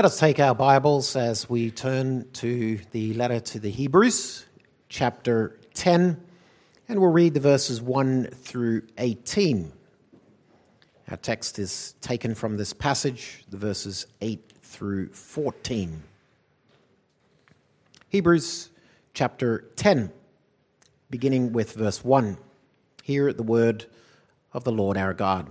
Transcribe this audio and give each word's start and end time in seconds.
Let 0.00 0.06
us 0.06 0.18
take 0.18 0.40
our 0.40 0.54
Bibles 0.54 1.14
as 1.14 1.50
we 1.50 1.70
turn 1.70 2.26
to 2.32 2.78
the 2.92 3.12
letter 3.12 3.38
to 3.38 3.58
the 3.60 3.68
Hebrews, 3.70 4.46
chapter 4.88 5.58
10, 5.74 6.18
and 6.88 6.98
we'll 6.98 7.10
read 7.10 7.34
the 7.34 7.40
verses 7.40 7.82
1 7.82 8.28
through 8.28 8.84
18. 8.96 9.70
Our 11.10 11.18
text 11.18 11.58
is 11.58 11.96
taken 12.00 12.34
from 12.34 12.56
this 12.56 12.72
passage, 12.72 13.44
the 13.50 13.58
verses 13.58 14.06
8 14.22 14.40
through 14.62 15.10
14. 15.10 16.02
Hebrews 18.08 18.70
chapter 19.12 19.66
10, 19.76 20.10
beginning 21.10 21.52
with 21.52 21.74
verse 21.74 22.02
1. 22.02 22.38
Hear 23.02 23.34
the 23.34 23.42
word 23.42 23.84
of 24.54 24.64
the 24.64 24.72
Lord 24.72 24.96
our 24.96 25.12
God. 25.12 25.50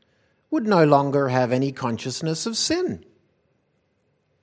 would 0.51 0.67
no 0.67 0.83
longer 0.83 1.29
have 1.29 1.51
any 1.51 1.71
consciousness 1.71 2.45
of 2.45 2.57
sin. 2.57 3.03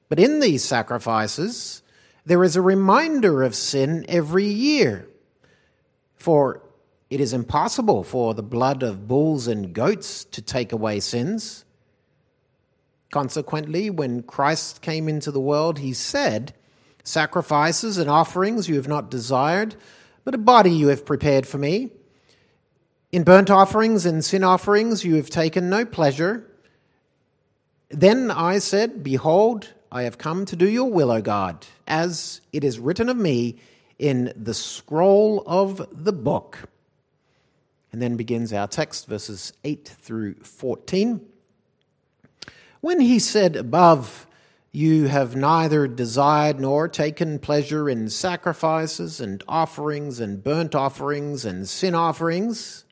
But 0.08 0.18
in 0.18 0.40
these 0.40 0.64
sacrifices, 0.64 1.82
there 2.24 2.42
is 2.42 2.56
a 2.56 2.62
reminder 2.62 3.42
of 3.42 3.54
sin 3.54 4.06
every 4.08 4.46
year. 4.46 5.06
For 6.16 6.62
it 7.10 7.20
is 7.20 7.32
impossible 7.32 8.04
for 8.04 8.34
the 8.34 8.42
blood 8.42 8.82
of 8.82 9.06
bulls 9.06 9.46
and 9.46 9.72
goats 9.72 10.24
to 10.24 10.42
take 10.42 10.72
away 10.72 11.00
sins. 11.00 11.64
Consequently, 13.10 13.88
when 13.88 14.22
Christ 14.22 14.82
came 14.82 15.08
into 15.08 15.30
the 15.30 15.40
world, 15.40 15.78
he 15.78 15.92
said, 15.92 16.54
Sacrifices 17.04 17.96
and 17.96 18.10
offerings 18.10 18.68
you 18.68 18.76
have 18.76 18.88
not 18.88 19.10
desired, 19.10 19.76
but 20.24 20.34
a 20.34 20.38
body 20.38 20.70
you 20.70 20.88
have 20.88 21.06
prepared 21.06 21.46
for 21.46 21.56
me. 21.56 21.90
In 23.10 23.24
burnt 23.24 23.48
offerings 23.48 24.04
and 24.04 24.22
sin 24.22 24.44
offerings 24.44 25.02
you 25.02 25.14
have 25.14 25.30
taken 25.30 25.70
no 25.70 25.86
pleasure. 25.86 26.44
Then 27.88 28.30
I 28.30 28.58
said, 28.58 29.02
Behold, 29.02 29.72
I 29.90 30.02
have 30.02 30.18
come 30.18 30.44
to 30.44 30.56
do 30.56 30.68
your 30.68 30.90
will, 30.90 31.10
O 31.10 31.22
God, 31.22 31.66
as 31.86 32.42
it 32.52 32.64
is 32.64 32.78
written 32.78 33.08
of 33.08 33.16
me 33.16 33.60
in 33.98 34.30
the 34.36 34.52
scroll 34.52 35.42
of 35.46 35.88
the 35.90 36.12
book. 36.12 36.58
And 37.90 38.02
then 38.02 38.18
begins 38.18 38.52
our 38.52 38.68
text, 38.68 39.06
verses 39.06 39.54
8 39.64 39.88
through 39.88 40.34
14. 40.42 41.26
When 42.82 43.00
he 43.00 43.18
said 43.18 43.56
above, 43.56 44.26
You 44.70 45.08
have 45.08 45.34
neither 45.34 45.88
desired 45.88 46.60
nor 46.60 46.88
taken 46.88 47.38
pleasure 47.38 47.88
in 47.88 48.10
sacrifices 48.10 49.18
and 49.18 49.42
offerings 49.48 50.20
and 50.20 50.44
burnt 50.44 50.74
offerings 50.74 51.46
and 51.46 51.66
sin 51.66 51.94
offerings, 51.94 52.84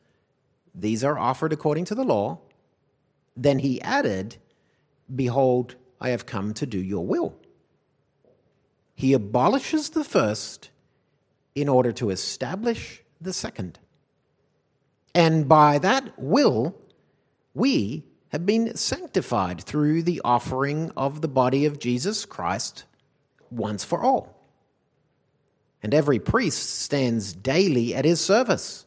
these 0.77 1.03
are 1.03 1.17
offered 1.17 1.51
according 1.51 1.85
to 1.85 1.95
the 1.95 2.03
law. 2.03 2.39
Then 3.35 3.59
he 3.59 3.81
added, 3.81 4.37
Behold, 5.13 5.75
I 5.99 6.09
have 6.09 6.25
come 6.25 6.53
to 6.55 6.65
do 6.65 6.79
your 6.79 7.05
will. 7.05 7.35
He 8.93 9.13
abolishes 9.13 9.89
the 9.89 10.03
first 10.03 10.69
in 11.55 11.67
order 11.67 11.91
to 11.93 12.11
establish 12.11 13.03
the 13.19 13.33
second. 13.33 13.79
And 15.15 15.47
by 15.47 15.79
that 15.79 16.13
will, 16.17 16.75
we 17.53 18.05
have 18.29 18.45
been 18.45 18.75
sanctified 18.75 19.61
through 19.61 20.03
the 20.03 20.21
offering 20.23 20.91
of 20.97 21.21
the 21.21 21.27
body 21.27 21.65
of 21.65 21.79
Jesus 21.79 22.25
Christ 22.25 22.83
once 23.49 23.83
for 23.83 24.03
all. 24.03 24.35
And 25.81 25.93
every 25.93 26.19
priest 26.19 26.81
stands 26.81 27.33
daily 27.33 27.95
at 27.95 28.05
his 28.05 28.19
service 28.19 28.86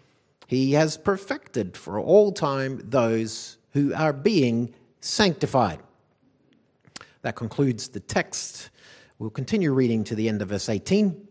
he 0.51 0.73
has 0.73 0.97
perfected 0.97 1.77
for 1.77 1.97
all 1.97 2.33
time 2.33 2.81
those 2.83 3.57
who 3.71 3.93
are 3.93 4.11
being 4.11 4.73
sanctified. 4.99 5.79
That 7.21 7.37
concludes 7.37 7.87
the 7.87 8.01
text. 8.01 8.69
We'll 9.17 9.29
continue 9.29 9.71
reading 9.71 10.03
to 10.03 10.13
the 10.13 10.27
end 10.27 10.41
of 10.41 10.49
verse 10.49 10.67
18. 10.67 11.25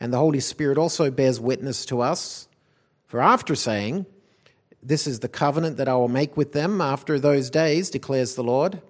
And 0.00 0.12
the 0.12 0.18
Holy 0.18 0.40
Spirit 0.40 0.76
also 0.76 1.10
bears 1.10 1.40
witness 1.40 1.86
to 1.86 2.02
us, 2.02 2.46
for 3.06 3.22
after 3.22 3.54
saying, 3.54 4.04
This 4.82 5.06
is 5.06 5.20
the 5.20 5.28
covenant 5.28 5.78
that 5.78 5.88
I 5.88 5.94
will 5.94 6.08
make 6.08 6.36
with 6.36 6.52
them 6.52 6.82
after 6.82 7.18
those 7.18 7.48
days, 7.48 7.88
declares 7.88 8.34
the 8.34 8.44
Lord. 8.44 8.82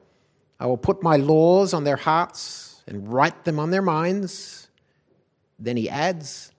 I 0.58 0.66
will 0.66 0.76
put 0.76 1.04
my 1.04 1.14
laws 1.14 1.72
on 1.72 1.84
their 1.84 1.94
hearts 1.94 2.82
and 2.88 3.12
write 3.12 3.44
them 3.44 3.60
on 3.60 3.70
their 3.70 3.80
minds. 3.80 4.68
Then 5.56 5.76
he 5.76 5.88
adds, 5.88 6.49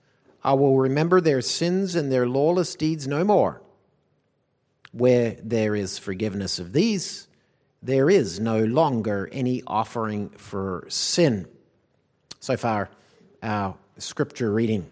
I 0.44 0.54
will 0.54 0.76
remember 0.76 1.20
their 1.20 1.40
sins 1.40 1.94
and 1.94 2.10
their 2.10 2.26
lawless 2.26 2.74
deeds 2.74 3.06
no 3.06 3.24
more. 3.24 3.62
Where 4.92 5.36
there 5.42 5.74
is 5.74 5.98
forgiveness 5.98 6.58
of 6.58 6.72
these, 6.72 7.28
there 7.82 8.10
is 8.10 8.38
no 8.38 8.64
longer 8.64 9.28
any 9.32 9.62
offering 9.66 10.30
for 10.30 10.84
sin. 10.88 11.46
So 12.40 12.56
far, 12.56 12.90
our 13.42 13.76
scripture 13.98 14.52
reading. 14.52 14.86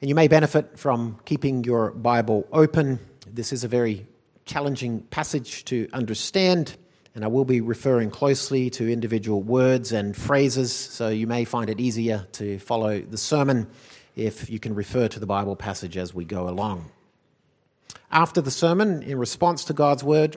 And 0.00 0.08
you 0.08 0.14
may 0.14 0.28
benefit 0.28 0.78
from 0.78 1.18
keeping 1.24 1.64
your 1.64 1.90
Bible 1.90 2.46
open. 2.52 2.98
This 3.26 3.52
is 3.52 3.64
a 3.64 3.68
very 3.68 4.06
challenging 4.44 5.00
passage 5.02 5.64
to 5.66 5.88
understand 5.92 6.76
and 7.14 7.24
I 7.24 7.28
will 7.28 7.44
be 7.44 7.60
referring 7.60 8.10
closely 8.10 8.70
to 8.70 8.90
individual 8.90 9.42
words 9.42 9.92
and 9.92 10.16
phrases, 10.16 10.72
so 10.72 11.08
you 11.08 11.26
may 11.26 11.44
find 11.44 11.68
it 11.68 11.80
easier 11.80 12.26
to 12.32 12.58
follow 12.58 13.00
the 13.00 13.18
sermon 13.18 13.68
if 14.16 14.48
you 14.48 14.60
can 14.60 14.74
refer 14.74 15.08
to 15.08 15.20
the 15.20 15.26
Bible 15.26 15.56
passage 15.56 15.96
as 15.96 16.14
we 16.14 16.24
go 16.24 16.48
along. 16.48 16.90
After 18.12 18.40
the 18.40 18.50
sermon, 18.50 19.02
in 19.02 19.18
response 19.18 19.64
to 19.64 19.72
God's 19.72 20.04
word, 20.04 20.36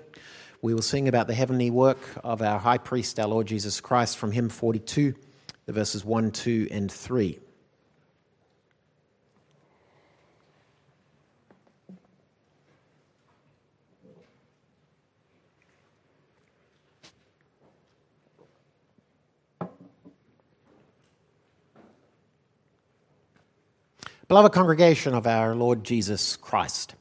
we 0.61 0.73
will 0.73 0.81
sing 0.81 1.07
about 1.07 1.27
the 1.27 1.33
heavenly 1.33 1.69
work 1.69 1.99
of 2.23 2.41
our 2.41 2.57
high 2.57 2.77
priest, 2.77 3.19
our 3.19 3.27
Lord 3.27 3.47
Jesus 3.47 3.81
Christ, 3.81 4.17
from 4.17 4.31
hymn 4.31 4.49
42, 4.49 5.13
the 5.65 5.73
verses 5.73 6.05
1, 6.05 6.31
2, 6.31 6.69
and 6.71 6.91
3. 6.91 7.39
Beloved 24.29 24.53
congregation 24.53 25.13
of 25.13 25.27
our 25.27 25.53
Lord 25.53 25.83
Jesus 25.83 26.37
Christ, 26.37 26.95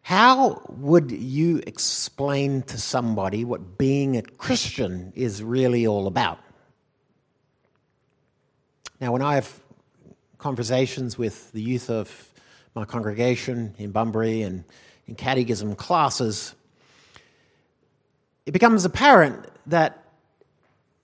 how 0.00 0.62
would 0.70 1.10
you 1.10 1.62
explain 1.66 2.62
to 2.62 2.78
somebody 2.78 3.44
what 3.44 3.76
being 3.76 4.16
a 4.16 4.22
Christian 4.22 5.12
is 5.14 5.42
really 5.42 5.86
all 5.86 6.06
about? 6.06 6.38
Now, 9.00 9.12
when 9.12 9.20
I 9.20 9.34
have 9.34 9.60
conversations 10.38 11.18
with 11.18 11.52
the 11.52 11.60
youth 11.60 11.90
of 11.90 12.32
my 12.74 12.86
congregation 12.86 13.74
in 13.76 13.90
Bunbury 13.90 14.40
and 14.40 14.64
in 15.06 15.14
catechism 15.14 15.76
classes, 15.76 16.54
it 18.46 18.52
becomes 18.52 18.86
apparent 18.86 19.46
that 19.66 20.04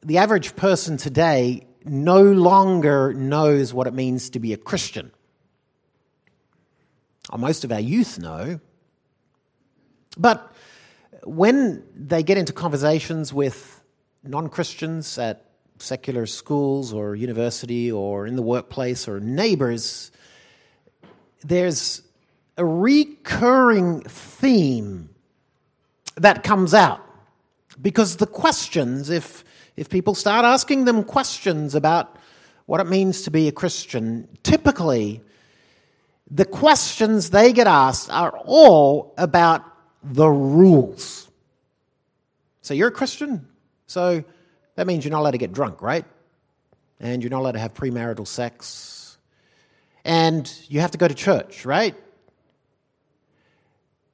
the 0.03 0.17
average 0.17 0.57
person 0.57 0.97
today 0.97 1.67
no 1.85 2.23
longer 2.23 3.12
knows 3.15 3.73
what 3.73 3.87
it 3.87 3.94
means 3.94 4.31
to 4.31 4.38
be 4.38 4.53
a 4.53 4.56
Christian. 4.56 5.11
Most 7.37 7.65
of 7.65 7.73
our 7.73 7.81
youth 7.81 8.19
know. 8.19 8.61
But 10.19 10.53
when 11.25 11.85
they 11.94 12.23
get 12.23 12.38
into 12.38 12.53
conversations 12.53 13.32
with 13.32 13.82
non 14.25 14.49
Christians 14.49 15.19
at 15.19 15.44
secular 15.79 16.27
schools 16.27 16.93
or 16.93 17.15
university 17.15 17.91
or 17.91 18.26
in 18.26 18.37
the 18.37 18.43
workplace 18.43 19.09
or 19.09 19.21
neighbors, 19.21 20.11
there's 21.43 22.03
a 22.56 22.65
recurring 22.65 24.03
theme 24.03 25.09
that 26.17 26.43
comes 26.43 26.75
out. 26.75 27.00
Because 27.81 28.17
the 28.17 28.26
questions, 28.26 29.09
if, 29.09 29.44
if 29.77 29.89
people 29.89 30.15
start 30.15 30.45
asking 30.45 30.85
them 30.85 31.05
questions 31.05 31.75
about 31.75 32.17
what 32.67 32.81
it 32.81 32.87
means 32.87 33.23
to 33.23 33.31
be 33.31 33.49
a 33.49 33.53
Christian, 33.53 34.29
typically 34.43 35.21
the 36.31 36.45
questions 36.45 37.31
they 37.31 37.53
get 37.53 37.67
asked 37.67 38.11
are 38.11 38.37
all 38.39 39.15
about 39.19 39.65
the 40.03 40.29
rules. 40.29 41.29
So 42.63 42.75
you're 42.75 42.89
a 42.89 42.93
Christian, 42.93 43.49
so 43.87 44.23
that 44.77 44.87
means 44.87 45.05
you're 45.05 45.13
not 45.13 45.21
allowed 45.21 45.33
to 45.33 45.39
get 45.39 45.53
drunk, 45.53 45.83
right? 45.83 46.05
And 47.01 47.23
you're 47.23 47.31
not 47.31 47.41
allowed 47.41 47.53
to 47.53 47.59
have 47.59 47.75
premarital 47.75 48.27
sex. 48.27 49.19
And 50.05 50.53
you 50.69 50.81
have 50.81 50.93
to 50.93 50.99
go 50.99 51.09
to 51.09 51.15
church, 51.15 51.65
right? 51.65 51.95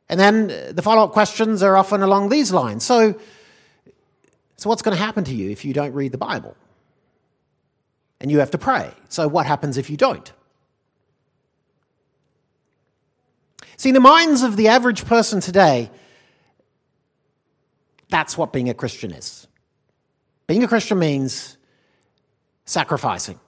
And 0.09 0.19
then 0.19 0.75
the 0.75 0.83
follow 0.83 1.05
up 1.05 1.13
questions 1.13 1.63
are 1.63 1.77
often 1.77 2.03
along 2.03 2.29
these 2.29 2.53
lines. 2.53 2.85
So, 2.85 3.19
so 4.57 4.69
what's 4.69 4.83
going 4.83 4.97
to 4.97 5.03
happen 5.03 5.25
to 5.25 5.35
you 5.35 5.51
if 5.51 5.65
you 5.65 5.73
don't 5.73 5.93
read 5.93 6.13
the 6.13 6.19
Bible? 6.19 6.57
And 8.21 8.31
you 8.31 8.39
have 8.39 8.51
to 8.53 8.59
pray. 8.59 8.91
So, 9.09 9.29
what 9.29 9.45
happens 9.45 9.77
if 9.77 9.91
you 9.91 9.97
don't? 9.97 10.33
See, 13.77 13.91
in 13.91 13.95
the 13.95 14.01
minds 14.01 14.43
of 14.43 14.57
the 14.57 14.69
average 14.69 15.05
person 15.05 15.41
today, 15.41 15.91
that's 18.09 18.39
what 18.39 18.53
being 18.53 18.71
a 18.71 18.75
Christian 18.75 19.13
is. 19.13 19.47
Being 20.47 20.65
a 20.65 20.69
Christian 20.69 20.99
means 20.99 21.59
sacrificing. 22.65 23.39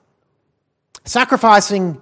Sacrificing 1.05 1.99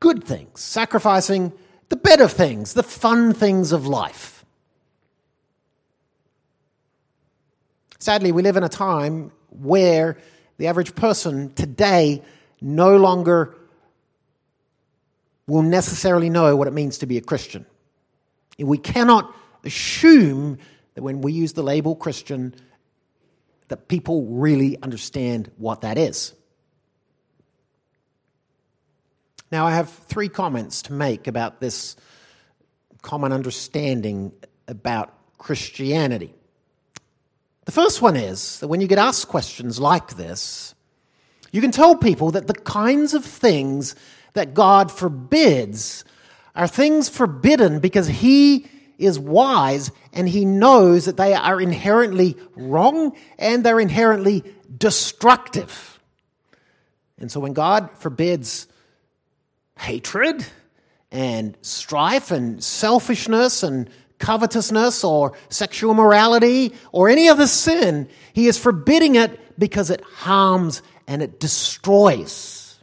good 0.00 0.24
things, 0.24 0.60
sacrificing 0.60 1.52
the 1.88 1.96
better 1.96 2.26
things, 2.26 2.74
the 2.74 2.82
fun 2.82 3.32
things 3.32 3.70
of 3.70 3.86
life. 3.86 4.35
Sadly, 8.06 8.30
we 8.30 8.42
live 8.42 8.56
in 8.56 8.62
a 8.62 8.68
time 8.68 9.32
where 9.50 10.16
the 10.58 10.68
average 10.68 10.94
person 10.94 11.52
today 11.54 12.22
no 12.60 12.98
longer 12.98 13.56
will 15.48 15.62
necessarily 15.62 16.30
know 16.30 16.54
what 16.54 16.68
it 16.68 16.72
means 16.72 16.98
to 16.98 17.06
be 17.06 17.18
a 17.18 17.20
Christian. 17.20 17.66
We 18.60 18.78
cannot 18.78 19.34
assume 19.64 20.58
that 20.94 21.02
when 21.02 21.20
we 21.20 21.32
use 21.32 21.54
the 21.54 21.64
label 21.64 21.96
Christian, 21.96 22.54
that 23.66 23.88
people 23.88 24.24
really 24.26 24.80
understand 24.80 25.50
what 25.56 25.80
that 25.80 25.98
is. 25.98 26.32
Now, 29.50 29.66
I 29.66 29.72
have 29.72 29.90
three 29.90 30.28
comments 30.28 30.82
to 30.82 30.92
make 30.92 31.26
about 31.26 31.60
this 31.60 31.96
common 33.02 33.32
understanding 33.32 34.30
about 34.68 35.12
Christianity. 35.38 36.36
The 37.66 37.72
first 37.72 38.00
one 38.00 38.16
is 38.16 38.60
that 38.60 38.68
when 38.68 38.80
you 38.80 38.86
get 38.86 38.98
asked 38.98 39.28
questions 39.28 39.78
like 39.78 40.16
this, 40.16 40.74
you 41.50 41.60
can 41.60 41.72
tell 41.72 41.96
people 41.96 42.30
that 42.30 42.46
the 42.46 42.54
kinds 42.54 43.12
of 43.12 43.24
things 43.24 43.96
that 44.32 44.54
God 44.54 44.90
forbids 44.90 46.04
are 46.54 46.68
things 46.68 47.08
forbidden 47.08 47.80
because 47.80 48.06
He 48.06 48.66
is 48.98 49.18
wise 49.18 49.90
and 50.12 50.28
He 50.28 50.44
knows 50.44 51.06
that 51.06 51.16
they 51.16 51.34
are 51.34 51.60
inherently 51.60 52.36
wrong 52.54 53.16
and 53.36 53.64
they're 53.64 53.80
inherently 53.80 54.44
destructive. 54.78 56.00
And 57.18 57.32
so 57.32 57.40
when 57.40 57.52
God 57.52 57.90
forbids 57.98 58.68
hatred 59.76 60.46
and 61.10 61.56
strife 61.62 62.30
and 62.30 62.62
selfishness 62.62 63.62
and 63.62 63.90
covetousness 64.18 65.04
or 65.04 65.32
sexual 65.48 65.94
morality 65.94 66.72
or 66.92 67.08
any 67.08 67.28
other 67.28 67.46
sin. 67.46 68.08
He 68.32 68.46
is 68.46 68.58
forbidding 68.58 69.16
it 69.16 69.58
because 69.58 69.90
it 69.90 70.00
harms 70.02 70.82
and 71.06 71.22
it 71.22 71.40
destroys. 71.40 72.78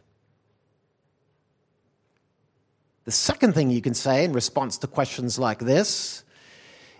The 3.05 3.11
second 3.11 3.53
thing 3.53 3.69
you 3.69 3.81
can 3.81 3.93
say 3.93 4.23
in 4.23 4.33
response 4.33 4.77
to 4.79 4.87
questions 4.87 5.37
like 5.37 5.59
this 5.59 6.23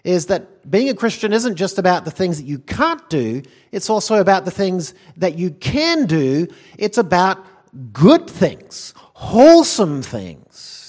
is 0.04 0.26
that 0.26 0.70
being 0.70 0.90
a 0.90 0.94
Christian 0.94 1.32
isn't 1.32 1.56
just 1.56 1.80
about 1.80 2.04
the 2.04 2.12
things 2.12 2.38
that 2.38 2.46
you 2.46 2.60
can't 2.60 3.10
do, 3.10 3.42
it's 3.72 3.90
also 3.90 4.16
about 4.20 4.44
the 4.44 4.52
things 4.52 4.94
that 5.16 5.38
you 5.38 5.52
can 5.52 6.06
do. 6.06 6.48
It's 6.78 6.98
about 6.98 7.46
good 7.94 8.30
things, 8.30 8.94
wholesome 8.98 10.02
things. 10.02 10.83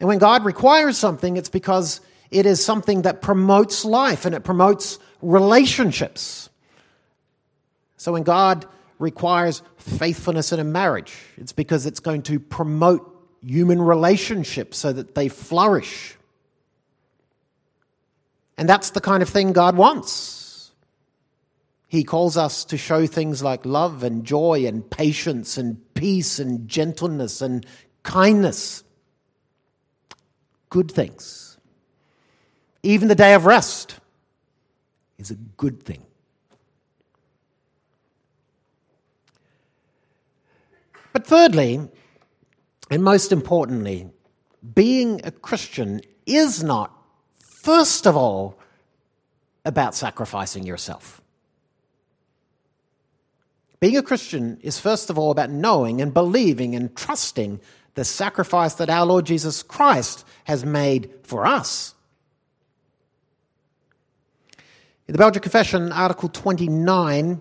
And 0.00 0.08
when 0.08 0.18
God 0.18 0.44
requires 0.44 0.96
something, 0.96 1.36
it's 1.36 1.48
because 1.48 2.00
it 2.30 2.46
is 2.46 2.64
something 2.64 3.02
that 3.02 3.22
promotes 3.22 3.84
life 3.84 4.24
and 4.24 4.34
it 4.34 4.44
promotes 4.44 4.98
relationships. 5.22 6.50
So 7.96 8.12
when 8.12 8.22
God 8.22 8.66
requires 8.98 9.62
faithfulness 9.76 10.52
in 10.52 10.60
a 10.60 10.64
marriage, 10.64 11.16
it's 11.36 11.52
because 11.52 11.86
it's 11.86 12.00
going 12.00 12.22
to 12.22 12.38
promote 12.38 13.14
human 13.42 13.80
relationships 13.80 14.78
so 14.78 14.92
that 14.92 15.14
they 15.14 15.28
flourish. 15.28 16.16
And 18.56 18.68
that's 18.68 18.90
the 18.90 19.00
kind 19.00 19.22
of 19.22 19.28
thing 19.28 19.52
God 19.52 19.76
wants. 19.76 20.72
He 21.86 22.04
calls 22.04 22.36
us 22.36 22.64
to 22.66 22.76
show 22.76 23.06
things 23.06 23.42
like 23.42 23.64
love 23.64 24.02
and 24.02 24.24
joy 24.24 24.66
and 24.66 24.88
patience 24.88 25.56
and 25.56 25.78
peace 25.94 26.38
and 26.38 26.68
gentleness 26.68 27.40
and 27.40 27.64
kindness. 28.02 28.84
Good 30.70 30.90
things. 30.90 31.58
Even 32.82 33.08
the 33.08 33.14
day 33.14 33.34
of 33.34 33.46
rest 33.46 33.96
is 35.18 35.30
a 35.30 35.34
good 35.34 35.82
thing. 35.82 36.04
But 41.12 41.26
thirdly, 41.26 41.80
and 42.90 43.02
most 43.02 43.32
importantly, 43.32 44.08
being 44.74 45.20
a 45.24 45.30
Christian 45.30 46.00
is 46.26 46.62
not, 46.62 46.92
first 47.40 48.06
of 48.06 48.16
all, 48.16 48.58
about 49.64 49.94
sacrificing 49.94 50.64
yourself. 50.64 51.20
Being 53.80 53.96
a 53.96 54.02
Christian 54.02 54.58
is 54.62 54.78
first 54.78 55.10
of 55.10 55.18
all 55.18 55.30
about 55.30 55.50
knowing 55.50 56.00
and 56.00 56.12
believing 56.12 56.74
and 56.74 56.94
trusting 56.96 57.60
the 57.94 58.04
sacrifice 58.04 58.74
that 58.74 58.90
our 58.90 59.06
Lord 59.06 59.26
Jesus 59.26 59.62
Christ 59.62 60.24
has 60.48 60.64
made 60.64 61.10
for 61.22 61.46
us. 61.46 61.94
In 65.06 65.12
the 65.12 65.18
Belgian 65.18 65.42
Confession, 65.42 65.92
Article 65.92 66.30
29, 66.30 67.40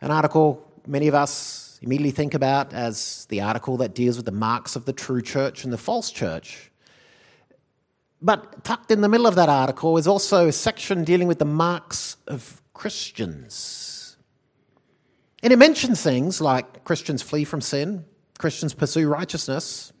an 0.00 0.10
article 0.10 0.66
many 0.86 1.06
of 1.08 1.14
us 1.14 1.78
immediately 1.82 2.10
think 2.10 2.34
about 2.34 2.72
as 2.72 3.26
the 3.26 3.42
article 3.42 3.76
that 3.76 3.94
deals 3.94 4.16
with 4.16 4.26
the 4.26 4.32
marks 4.32 4.74
of 4.74 4.86
the 4.86 4.92
true 4.92 5.20
church 5.20 5.64
and 5.64 5.72
the 5.72 5.78
false 5.78 6.10
church. 6.10 6.70
But 8.22 8.64
tucked 8.64 8.90
in 8.90 9.02
the 9.02 9.08
middle 9.08 9.26
of 9.26 9.34
that 9.34 9.50
article 9.50 9.98
is 9.98 10.06
also 10.06 10.48
a 10.48 10.52
section 10.52 11.04
dealing 11.04 11.28
with 11.28 11.38
the 11.38 11.44
marks 11.44 12.16
of 12.26 12.62
Christians. 12.72 14.16
And 15.42 15.52
it 15.52 15.58
mentions 15.58 16.02
things 16.02 16.40
like 16.40 16.84
Christians 16.84 17.20
flee 17.20 17.44
from 17.44 17.60
sin, 17.60 18.06
Christians 18.38 18.72
pursue 18.72 19.08
righteousness, 19.08 19.92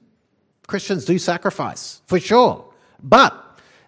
Christians 0.66 1.04
do 1.04 1.18
sacrifice, 1.18 2.00
for 2.06 2.18
sure. 2.18 2.72
But 3.02 3.34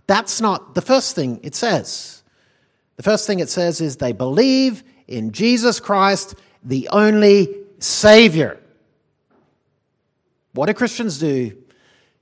that's 0.06 0.40
not 0.40 0.74
the 0.74 0.82
first 0.82 1.14
thing 1.14 1.40
it 1.42 1.54
says. 1.54 2.22
The 2.96 3.02
first 3.02 3.26
thing 3.26 3.40
it 3.40 3.48
says 3.48 3.80
is 3.80 3.96
they 3.96 4.12
believe 4.12 4.82
in 5.06 5.32
Jesus 5.32 5.80
Christ, 5.80 6.34
the 6.62 6.88
only 6.90 7.54
Savior. 7.78 8.60
What 10.52 10.66
do 10.66 10.74
Christians 10.74 11.18
do? 11.18 11.56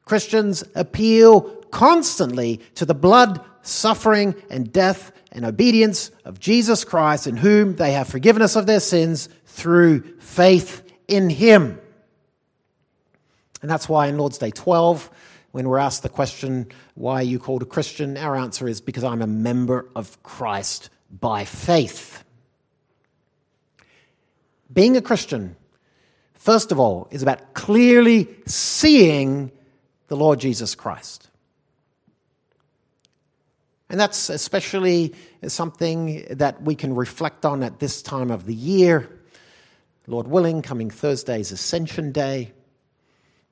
Christians 0.04 0.64
appeal 0.74 1.42
constantly 1.70 2.60
to 2.74 2.84
the 2.84 2.94
blood, 2.94 3.44
suffering, 3.62 4.34
and 4.50 4.72
death 4.72 5.12
and 5.32 5.44
obedience 5.44 6.10
of 6.24 6.40
Jesus 6.40 6.84
Christ, 6.84 7.26
in 7.26 7.36
whom 7.36 7.76
they 7.76 7.92
have 7.92 8.08
forgiveness 8.08 8.56
of 8.56 8.66
their 8.66 8.80
sins 8.80 9.28
through 9.46 10.18
faith 10.18 10.82
in 11.08 11.30
Him. 11.30 11.80
And 13.64 13.70
that's 13.70 13.88
why 13.88 14.08
in 14.08 14.18
Lord's 14.18 14.36
Day 14.36 14.50
12, 14.50 15.10
when 15.52 15.66
we're 15.66 15.78
asked 15.78 16.02
the 16.02 16.10
question, 16.10 16.66
why 16.96 17.14
are 17.14 17.22
you 17.22 17.38
called 17.38 17.62
a 17.62 17.64
Christian? 17.64 18.18
Our 18.18 18.36
answer 18.36 18.68
is 18.68 18.82
because 18.82 19.02
I'm 19.02 19.22
a 19.22 19.26
member 19.26 19.88
of 19.96 20.22
Christ 20.22 20.90
by 21.10 21.46
faith. 21.46 22.22
Being 24.70 24.98
a 24.98 25.00
Christian, 25.00 25.56
first 26.34 26.72
of 26.72 26.78
all, 26.78 27.08
is 27.10 27.22
about 27.22 27.54
clearly 27.54 28.28
seeing 28.44 29.50
the 30.08 30.16
Lord 30.16 30.40
Jesus 30.40 30.74
Christ. 30.74 31.30
And 33.88 33.98
that's 33.98 34.28
especially 34.28 35.14
something 35.46 36.26
that 36.32 36.60
we 36.60 36.74
can 36.74 36.94
reflect 36.94 37.46
on 37.46 37.62
at 37.62 37.78
this 37.78 38.02
time 38.02 38.30
of 38.30 38.44
the 38.44 38.54
year. 38.54 39.08
Lord 40.06 40.28
willing, 40.28 40.60
coming 40.60 40.90
Thursday's 40.90 41.50
Ascension 41.50 42.12
Day. 42.12 42.52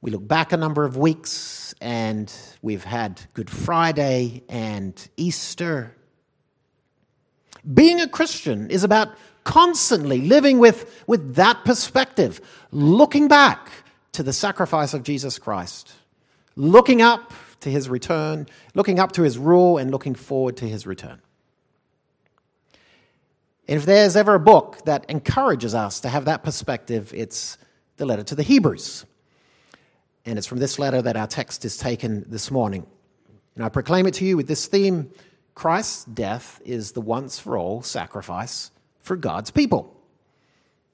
We 0.02 0.10
look 0.10 0.26
back 0.26 0.52
a 0.52 0.56
number 0.56 0.84
of 0.84 0.96
weeks 0.96 1.76
and 1.80 2.30
we've 2.60 2.82
had 2.82 3.22
Good 3.34 3.48
Friday 3.48 4.42
and 4.48 5.08
Easter. 5.16 5.96
Being 7.72 8.00
a 8.00 8.08
Christian 8.08 8.68
is 8.68 8.82
about 8.82 9.10
constantly 9.44 10.22
living 10.22 10.58
with, 10.58 11.04
with 11.06 11.36
that 11.36 11.64
perspective, 11.64 12.40
looking 12.72 13.28
back 13.28 13.70
to 14.10 14.24
the 14.24 14.32
sacrifice 14.32 14.92
of 14.92 15.04
Jesus 15.04 15.38
Christ, 15.38 15.92
looking 16.56 17.00
up 17.00 17.32
to 17.60 17.70
his 17.70 17.88
return, 17.88 18.48
looking 18.74 18.98
up 18.98 19.12
to 19.12 19.22
his 19.22 19.38
rule, 19.38 19.78
and 19.78 19.92
looking 19.92 20.16
forward 20.16 20.56
to 20.56 20.68
his 20.68 20.84
return. 20.84 21.20
And 23.68 23.78
if 23.78 23.86
there's 23.86 24.16
ever 24.16 24.34
a 24.34 24.40
book 24.40 24.84
that 24.84 25.08
encourages 25.08 25.76
us 25.76 26.00
to 26.00 26.08
have 26.08 26.24
that 26.24 26.42
perspective, 26.42 27.12
it's 27.14 27.56
the 27.98 28.04
letter 28.04 28.24
to 28.24 28.34
the 28.34 28.42
Hebrews. 28.42 29.06
And 30.24 30.38
it's 30.38 30.46
from 30.46 30.58
this 30.58 30.78
letter 30.78 31.02
that 31.02 31.16
our 31.16 31.26
text 31.26 31.64
is 31.64 31.76
taken 31.76 32.24
this 32.28 32.50
morning. 32.50 32.86
And 33.54 33.64
I 33.64 33.68
proclaim 33.68 34.06
it 34.06 34.14
to 34.14 34.24
you 34.24 34.36
with 34.36 34.48
this 34.48 34.66
theme 34.66 35.10
Christ's 35.54 36.04
death 36.06 36.60
is 36.64 36.92
the 36.92 37.00
once 37.00 37.38
for 37.38 37.58
all 37.58 37.82
sacrifice 37.82 38.70
for 39.00 39.16
God's 39.16 39.50
people. 39.50 39.94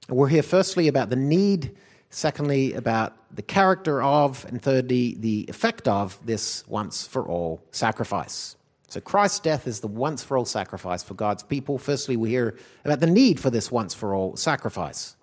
We're 0.08 0.28
here, 0.28 0.42
firstly, 0.42 0.88
about 0.88 1.11
the 1.11 1.16
need, 1.16 1.76
secondly, 2.11 2.73
about 2.73 3.14
the 3.35 3.42
character 3.42 4.02
of, 4.02 4.44
and 4.47 4.61
thirdly, 4.61 5.16
the 5.18 5.44
effect 5.49 5.87
of 5.87 6.18
this 6.25 6.66
once 6.66 7.06
for 7.06 7.28
all 7.28 7.62
sacrifice. 7.70 8.56
So, 8.88 9.00
Christ's 9.00 9.40
death 9.40 9.66
is 9.66 9.80
the 9.80 9.87
once 9.87 10.25
for 10.25 10.38
all 10.38 10.47
sacrifice 10.47 11.02
for 11.02 11.12
God's 11.12 11.42
people. 11.42 11.76
Firstly, 11.76 12.16
we 12.16 12.30
hear 12.30 12.56
about 12.87 13.00
the 13.00 13.06
need 13.06 13.38
for 13.38 13.50
this 13.50 13.70
once 13.70 13.92
for 13.92 14.14
all 14.14 14.35
sacrifice. 14.35 15.14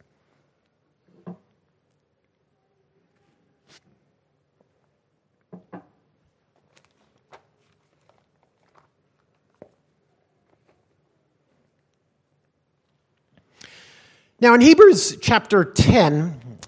Now, 14.41 14.53
in 14.53 14.59
Hebrews 14.59 15.15
chapter 15.21 15.63
10, 15.63 16.59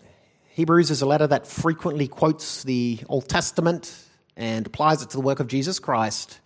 Hebrews 0.51 0.89
is 0.89 1.01
a 1.01 1.05
letter 1.05 1.27
that 1.27 1.45
frequently 1.45 2.07
quotes 2.07 2.63
the 2.63 3.01
Old 3.09 3.27
Testament 3.27 3.93
and 4.37 4.65
applies 4.65 5.01
it 5.01 5.09
to 5.09 5.17
the 5.17 5.21
work 5.21 5.41
of 5.41 5.47
Jesus 5.47 5.77
Christ. 5.77 6.39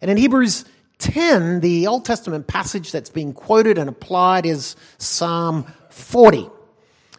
And 0.00 0.08
in 0.08 0.16
Hebrews 0.16 0.66
10, 0.98 1.58
the 1.58 1.88
Old 1.88 2.04
Testament 2.04 2.46
passage 2.46 2.92
that's 2.92 3.10
being 3.10 3.32
quoted 3.32 3.76
and 3.76 3.88
applied 3.88 4.46
is 4.46 4.76
Psalm 4.98 5.66
40. 5.90 6.48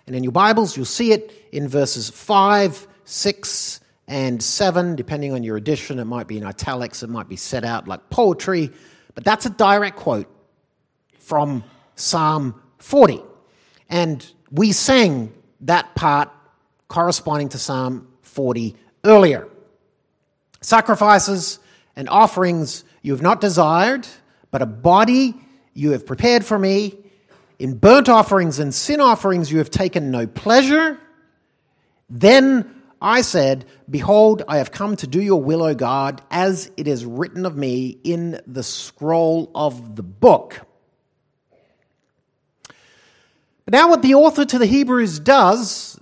And 0.08 0.16
in 0.16 0.24
your 0.24 0.32
Bibles, 0.32 0.78
you'll 0.78 0.86
see 0.86 1.12
it 1.12 1.34
in 1.51 1.68
verses 1.68 2.10
5, 2.10 2.88
6, 3.04 3.82
and 4.08 4.42
7. 4.42 4.96
Depending 4.96 5.34
on 5.34 5.44
your 5.44 5.58
edition, 5.58 6.00
it 6.00 6.06
might 6.06 6.30
be 6.30 6.38
in 6.38 6.46
italics, 6.46 7.04
it 7.04 7.10
might 7.10 7.28
be 7.28 7.36
set 7.36 7.66
out 7.66 7.89
like 7.89 8.10
poetry, 8.10 8.72
but 9.16 9.25
that's 9.25 9.46
a 9.46 9.50
direct 9.50 9.98
quote 9.98 10.34
from 11.18 11.66
Psalm 11.96 12.62
40. 12.78 13.24
And 13.89 14.25
we 14.51 14.72
sang 14.72 15.34
that 15.62 15.96
part 15.96 16.29
corresponding 16.88 17.50
to 17.50 17.58
Psalm 17.58 18.08
40 18.22 18.75
earlier. 19.03 19.48
Sacrifices 20.62 21.60
and 21.96 22.08
offerings 22.10 22.84
you 23.01 23.12
have 23.13 23.22
not 23.22 23.41
desired, 23.41 24.08
but 24.51 24.62
a 24.62 24.65
body 24.65 25.36
you 25.74 25.91
have 25.91 26.05
prepared 26.05 26.46
for 26.46 26.58
me. 26.58 26.98
In 27.58 27.75
burnt 27.77 28.08
offerings 28.08 28.60
and 28.60 28.74
sin 28.74 29.01
offerings 29.01 29.51
you 29.51 29.58
have 29.58 29.69
taken 29.69 30.12
no 30.12 30.27
pleasure. 30.27 30.98
Then 32.10 32.74
I 33.01 33.22
said, 33.22 33.65
Behold, 33.89 34.43
I 34.48 34.58
have 34.58 34.72
come 34.72 34.96
to 34.98 35.08
do 35.08 35.22
your 35.22 35.41
will, 35.41 35.63
O 35.63 35.74
God, 35.74 36.22
as 36.31 36.72
it 36.77 36.88
is 36.88 37.05
written 37.05 37.46
of 37.46 37.55
me 37.55 37.98
in 38.03 38.41
the 38.46 38.63
scroll 38.63 39.51
of 39.55 39.96
the 39.96 40.03
book. 40.03 40.60
But 43.59 43.59
now, 43.72 43.90
what 43.90 44.02
the 44.02 44.16
author 44.16 44.46
to 44.46 44.58
the 44.58 44.66
Hebrews 44.66 45.20
does, 45.20 46.00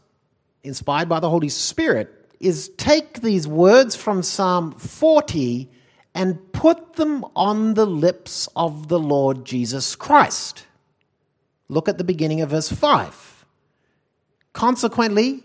inspired 0.63 1.09
by 1.09 1.19
the 1.19 1.29
Holy 1.29 1.49
Spirit, 1.49 2.13
is 2.39 2.69
take 2.77 3.21
these 3.21 3.47
words 3.47 3.95
from 3.95 4.21
Psalm 4.23 4.73
40 4.73 5.69
and 6.13 6.51
put 6.51 6.93
them 6.93 7.25
on 7.35 7.73
the 7.73 7.85
lips 7.85 8.47
of 8.55 8.87
the 8.87 8.99
Lord 8.99 9.45
Jesus 9.45 9.95
Christ. 9.95 10.65
Look 11.69 11.89
at 11.89 11.97
the 11.97 12.03
beginning 12.03 12.41
of 12.41 12.51
verse 12.51 12.71
5. 12.71 13.45
Consequently, 14.53 15.43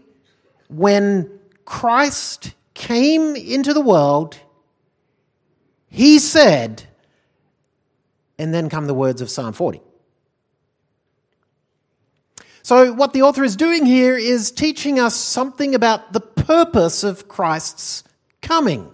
when 0.69 1.31
Christ 1.65 2.55
came 2.75 3.37
into 3.37 3.75
the 3.75 3.81
world, 3.81 4.39
he 5.89 6.19
said, 6.19 6.85
and 8.39 8.55
then 8.55 8.71
come 8.71 8.87
the 8.87 8.95
words 8.95 9.21
of 9.21 9.31
Psalm 9.31 9.53
40. 9.53 9.81
So, 12.65 12.93
what 12.93 13.13
the 13.13 13.23
author 13.23 13.43
is 13.43 13.57
doing 13.57 13.87
here 13.87 14.17
is 14.17 14.53
teaching 14.53 15.01
us 15.01 15.17
something 15.17 15.75
about 15.75 16.13
the 16.13 16.21
purpose 16.21 17.03
of 17.03 17.27
Christ's 17.27 18.05
coming. 18.41 18.89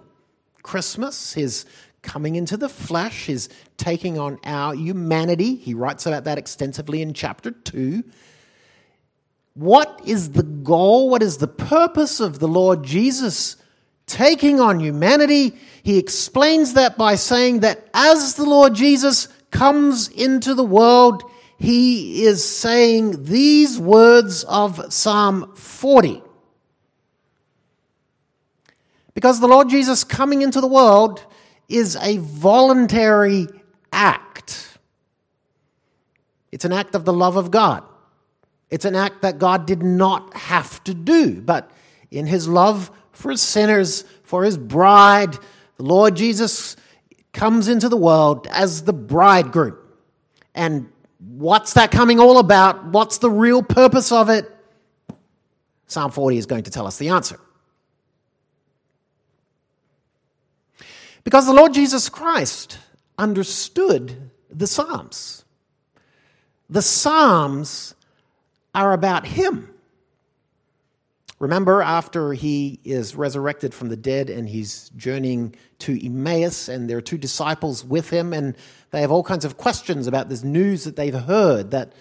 Christmas, 0.63 1.35
his 1.35 1.67
coming 2.01 2.37
into 2.37 2.57
the 2.57 2.71
flesh, 2.71 3.27
his 3.27 3.51
taking 3.77 4.19
on 4.19 4.39
our 4.45 4.75
humanity. 4.75 5.57
He 5.57 5.75
writes 5.75 6.07
about 6.07 6.25
that 6.25 6.39
extensively 6.39 7.03
in 7.03 7.13
chapter 7.13 7.51
2. 7.51 8.03
What 9.53 10.01
is 10.07 10.31
the 10.31 10.45
goal? 10.45 11.11
What 11.11 11.23
is 11.23 11.37
the 11.37 11.49
purpose 11.49 12.21
of 12.21 12.39
the 12.39 12.49
Lord 12.49 12.85
Jesus 12.85 13.57
taking 14.07 14.61
on 14.61 14.81
humanity? 14.81 15.59
He 15.83 15.99
explains 15.99 16.73
that 16.75 16.97
by 16.97 17.17
saying 17.17 17.61
that 17.61 17.87
as 17.93 18.37
the 18.37 18.47
Lord 18.47 18.75
Jesus 18.75 19.29
comes 19.51 20.09
into 20.09 20.55
the 20.55 20.65
world, 20.65 21.23
he 21.59 22.25
is 22.25 22.49
saying 22.49 23.25
these 23.25 23.79
words 23.79 24.45
of 24.45 24.93
Psalm 24.93 25.55
40. 25.57 26.23
Because 29.12 29.41
the 29.41 29.49
Lord 29.49 29.69
Jesus 29.69 30.05
coming 30.05 30.43
into 30.43 30.61
the 30.61 30.69
world 30.69 31.25
is 31.69 31.97
a 31.97 32.19
voluntary 32.19 33.49
act. 33.93 34.79
It's 36.53 36.65
an 36.65 36.73
act 36.73 36.95
of 36.95 37.05
the 37.05 37.12
love 37.12 37.37
of 37.37 37.50
God. 37.50 37.83
It's 38.71 38.85
an 38.85 38.95
act 38.95 39.23
that 39.23 39.38
God 39.38 39.67
did 39.67 39.83
not 39.83 40.37
have 40.37 40.83
to 40.85 40.95
do, 40.95 41.41
but 41.41 41.73
in 42.12 42.27
his 42.27 42.47
love 42.47 42.93
for 43.11 43.37
sinners, 43.37 44.05
for 44.23 44.45
his 44.45 44.57
bride, 44.57 45.33
the 45.77 45.83
Lord 45.83 46.15
Jesus 46.15 46.77
comes 47.33 47.67
into 47.67 47.88
the 47.88 47.97
world 47.97 48.47
as 48.49 48.85
the 48.85 48.93
bridegroom. 48.93 49.77
And 50.55 50.91
What's 51.19 51.75
that 51.75 51.91
coming 51.91 52.21
all 52.21 52.39
about? 52.39 52.87
What's 52.87 53.19
the 53.19 53.31
real 53.31 53.63
purpose 53.63 54.13
of 54.13 54.29
it? 54.29 54.51
Psalm 55.87 56.11
40 56.11 56.37
is 56.37 56.47
going 56.47 56.65
to 56.65 56.71
tell 56.71 56.87
us 56.87 56.99
the 56.99 57.09
answer. 57.09 57.41
Because 61.25 61.47
the 61.47 61.53
Lord 61.53 61.75
Jesus 61.75 62.09
Christ 62.09 62.79
understood 63.19 64.31
the 64.51 64.67
Psalms. 64.67 65.45
The 66.71 66.83
Psalms 66.83 67.95
are 68.75 68.93
about 68.93 69.27
Him. 69.27 69.75
Remember, 71.38 71.83
after 71.83 72.33
he 72.33 72.80
is 72.85 73.14
resurrected 73.14 73.73
from 73.73 73.88
the 73.88 73.97
dead 73.97 74.28
and 74.28 74.49
he's 74.49 74.90
journeying 74.97 75.54
to 75.80 76.04
Emmaus, 76.04 76.68
and 76.68 76.90
there 76.90 76.99
are 76.99 77.02
two 77.02 77.18
disciples 77.18 77.85
with 77.85 78.11
him, 78.11 78.33
and 78.33 78.57
they 78.90 79.00
have 79.00 79.12
all 79.12 79.23
kinds 79.23 79.45
of 79.45 79.57
questions 79.57 80.09
about 80.09 80.28
this 80.28 80.42
news 80.42 80.85
that 80.85 80.97
they've 80.97 81.14
heard 81.14 81.71
that 81.71 81.92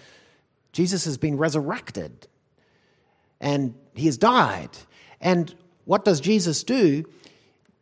Jesus 0.72 1.04
has 1.04 1.16
been 1.16 1.36
resurrected 1.36 2.26
and 3.40 3.74
he 3.94 4.06
has 4.06 4.18
died. 4.18 4.70
And 5.20 5.54
what 5.84 6.04
does 6.04 6.20
Jesus 6.20 6.64
do? 6.64 7.04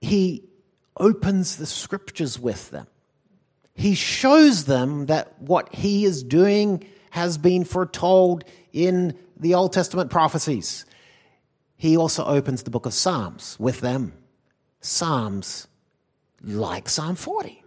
He 0.00 0.44
opens 0.98 1.56
the 1.56 1.66
scriptures 1.66 2.38
with 2.38 2.70
them. 2.70 2.86
He 3.74 3.94
shows 3.94 4.64
them 4.64 5.06
that 5.06 5.40
what 5.40 5.74
he 5.74 6.04
is 6.04 6.22
doing 6.22 6.86
has 7.10 7.38
been 7.38 7.64
foretold 7.64 8.44
in 8.72 9.18
the 9.38 9.54
Old 9.54 9.72
Testament 9.72 10.10
prophecies 10.10 10.84
he 11.76 11.96
also 11.96 12.24
opens 12.24 12.62
the 12.62 12.70
book 12.70 12.86
of 12.86 12.94
Psalms 12.94 13.56
with 13.58 13.80
them. 13.80 14.12
Psalms 14.80 15.68
like 16.42 16.88
Psalm 16.88 17.16
40. 17.16 17.62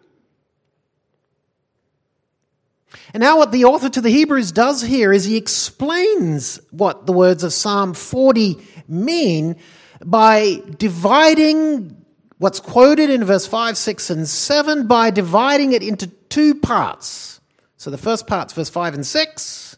And 3.14 3.22
now, 3.22 3.38
what 3.38 3.52
the 3.52 3.66
author 3.66 3.90
to 3.90 4.02
the 4.02 4.10
Hebrews 4.10 4.52
does 4.52 4.82
here 4.82 5.14
is 5.14 5.26
he 5.26 5.38
explains 5.38 6.60
what 6.72 7.06
the 7.06 7.14
words 7.14 7.44
of 7.44 7.54
Psalm 7.54 7.94
40 7.94 8.58
mean 8.88 9.56
by 10.04 10.62
dividing 10.78 12.04
what's 12.40 12.60
quoted 12.60 13.10
in 13.10 13.24
verse 13.24 13.46
5, 13.46 13.78
6, 13.78 14.10
and 14.10 14.28
7 14.28 14.88
by 14.88 15.12
dividing 15.12 15.74
it 15.74 15.84
into 15.84 16.08
two 16.08 16.56
parts. 16.56 17.42
So 17.78 17.92
the 17.92 17.98
first 17.98 18.26
part's 18.26 18.54
verse 18.54 18.70
5 18.70 18.96
and 18.96 19.06
6, 19.06 19.78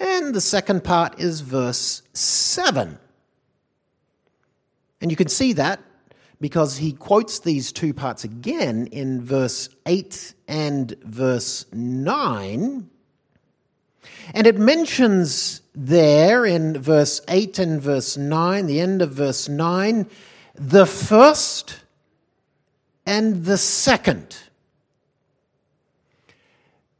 and 0.00 0.34
the 0.34 0.40
second 0.40 0.82
part 0.82 1.20
is 1.20 1.40
verse 1.40 2.02
7. 2.12 2.98
And 5.00 5.10
you 5.10 5.16
can 5.16 5.28
see 5.28 5.52
that 5.54 5.80
because 6.40 6.76
he 6.76 6.92
quotes 6.92 7.40
these 7.40 7.72
two 7.72 7.94
parts 7.94 8.24
again 8.24 8.88
in 8.88 9.22
verse 9.22 9.68
8 9.86 10.34
and 10.48 10.96
verse 11.02 11.66
9. 11.72 12.90
And 14.34 14.46
it 14.46 14.58
mentions 14.58 15.62
there 15.74 16.44
in 16.44 16.80
verse 16.80 17.20
8 17.28 17.58
and 17.58 17.80
verse 17.80 18.16
9, 18.16 18.66
the 18.66 18.80
end 18.80 19.02
of 19.02 19.12
verse 19.12 19.48
9, 19.48 20.08
the 20.54 20.86
first 20.86 21.80
and 23.04 23.44
the 23.44 23.58
second. 23.58 24.36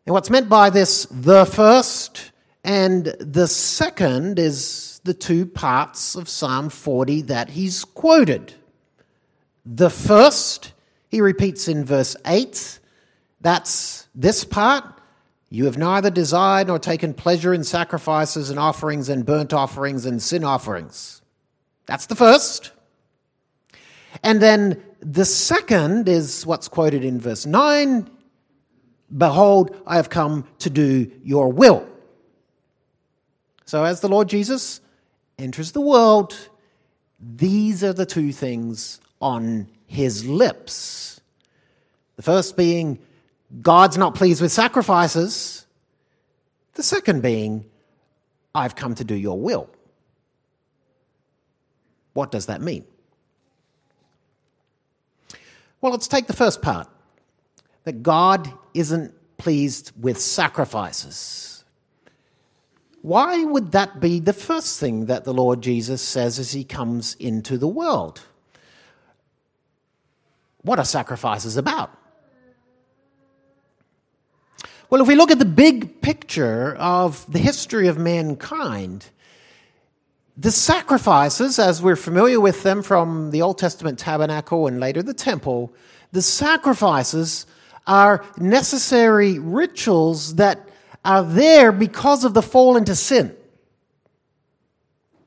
And 0.07 0.15
what's 0.15 0.31
meant 0.31 0.49
by 0.49 0.71
this, 0.71 1.07
the 1.11 1.45
first 1.45 2.31
and 2.63 3.07
the 3.19 3.49
second, 3.49 4.39
is 4.39 4.96
the 5.07 5.15
two 5.15 5.47
parts 5.47 6.15
of 6.15 6.29
Psalm 6.29 6.69
40 6.69 7.23
that 7.23 7.49
he's 7.51 7.85
quoted. 7.85 8.53
The 9.65 9.89
first, 9.89 10.73
he 11.09 11.21
repeats 11.21 11.69
in 11.69 11.85
verse 11.85 12.17
8, 12.27 12.79
that's 13.41 14.09
this 14.15 14.45
part. 14.45 14.85
You 15.49 15.67
have 15.67 15.79
neither 15.79 16.11
desired 16.11 16.67
nor 16.67 16.79
taken 16.79 17.15
pleasure 17.15 17.55
in 17.55 17.65
sacrifices 17.65 18.51
and 18.51 18.59
offerings 18.59 19.09
and 19.09 19.25
burnt 19.25 19.55
offerings 19.55 20.05
and 20.05 20.21
sin 20.21 20.45
offerings. 20.45 21.23
That's 21.87 22.07
the 22.07 22.17
first. 22.17 22.73
And 24.23 24.43
then 24.43 24.83
the 25.01 25.25
second 25.25 26.09
is 26.09 26.45
what's 26.45 26.69
quoted 26.69 27.05
in 27.05 27.21
verse 27.21 27.47
9 27.47 28.11
Behold, 29.17 29.81
I 29.87 29.97
have 29.97 30.11
come 30.11 30.49
to 30.59 30.69
do 30.69 31.09
your 31.23 31.53
will. 31.53 31.87
So, 33.65 33.85
as 33.85 34.01
the 34.01 34.09
Lord 34.09 34.29
Jesus 34.29 34.81
enters 35.39 35.73
the 35.73 35.81
world, 35.81 36.37
these 37.21 37.85
are 37.85 37.93
the 37.93 38.07
two 38.07 38.33
things 38.33 39.01
on 39.21 39.69
his 39.87 40.27
lips. 40.27 41.21
The 42.17 42.23
first 42.23 42.57
being, 42.57 42.99
God's 43.63 43.99
not 43.99 44.15
pleased 44.15 44.41
with 44.41 44.53
sacrifices. 44.53 45.67
The 46.75 46.83
second 46.83 47.23
being, 47.23 47.65
I've 48.55 48.75
come 48.75 48.95
to 48.95 49.05
do 49.05 49.15
your 49.15 49.39
will. 49.39 49.69
What 52.15 52.31
does 52.31 52.47
that 52.47 52.63
mean? 52.63 52.85
Well, 55.81 55.93
let's 55.93 56.09
take 56.09 56.27
the 56.27 56.33
first 56.33 56.63
part 56.63 56.89
that 57.85 58.03
God 58.03 58.51
isn't 58.73 59.15
pleased 59.37 59.93
with 60.01 60.19
sacrifices. 60.19 61.56
Why 63.07 63.45
would 63.45 63.71
that 63.71 64.01
be 64.01 64.19
the 64.19 64.33
first 64.33 64.81
thing 64.81 65.07
that 65.07 65.23
the 65.23 65.33
Lord 65.33 65.61
Jesus 65.61 66.03
says 66.03 66.41
as 66.41 66.51
he 66.51 66.65
comes 66.65 67.15
into 67.21 67.57
the 67.57 67.69
world? 67.69 68.21
What 70.63 70.81
are 70.81 70.85
sacrifices 70.85 71.57
about? 71.57 71.97
Well, 74.91 75.01
if 75.01 75.07
we 75.07 75.15
look 75.15 75.31
at 75.31 75.39
the 75.39 75.45
big 75.45 76.03
picture 76.03 76.75
of 76.81 77.25
the 77.33 77.39
history 77.39 77.87
of 77.87 77.97
mankind, 77.97 79.09
the 80.37 80.51
sacrifices, 80.51 81.61
as 81.61 81.81
we're 81.81 81.95
familiar 81.95 82.41
with 82.41 82.65
them 82.65 82.83
from 82.83 83.31
the 83.31 83.41
Old 83.41 83.57
Testament 83.57 84.01
tabernacle 84.01 84.67
and 84.67 84.81
later 84.81 85.01
the 85.01 85.15
temple, 85.15 85.73
the 86.11 86.23
sacrifices 86.23 87.47
are 87.87 88.25
necessary 88.37 89.39
rituals 89.39 90.35
that 90.35 90.66
are 91.07 91.23
there 91.23 91.73
because 91.73 92.25
of 92.25 92.35
the 92.35 92.43
fall 92.43 92.77
into 92.77 92.95
sin. 92.95 93.35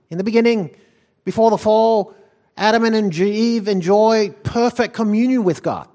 In 0.09 0.17
the 0.17 0.23
beginning, 0.23 0.75
before 1.23 1.49
the 1.49 1.57
fall, 1.57 2.13
Adam 2.57 2.83
and 2.83 3.15
Eve 3.15 3.67
enjoy 3.67 4.31
perfect 4.43 4.93
communion 4.93 5.43
with 5.43 5.63
God. 5.63 5.87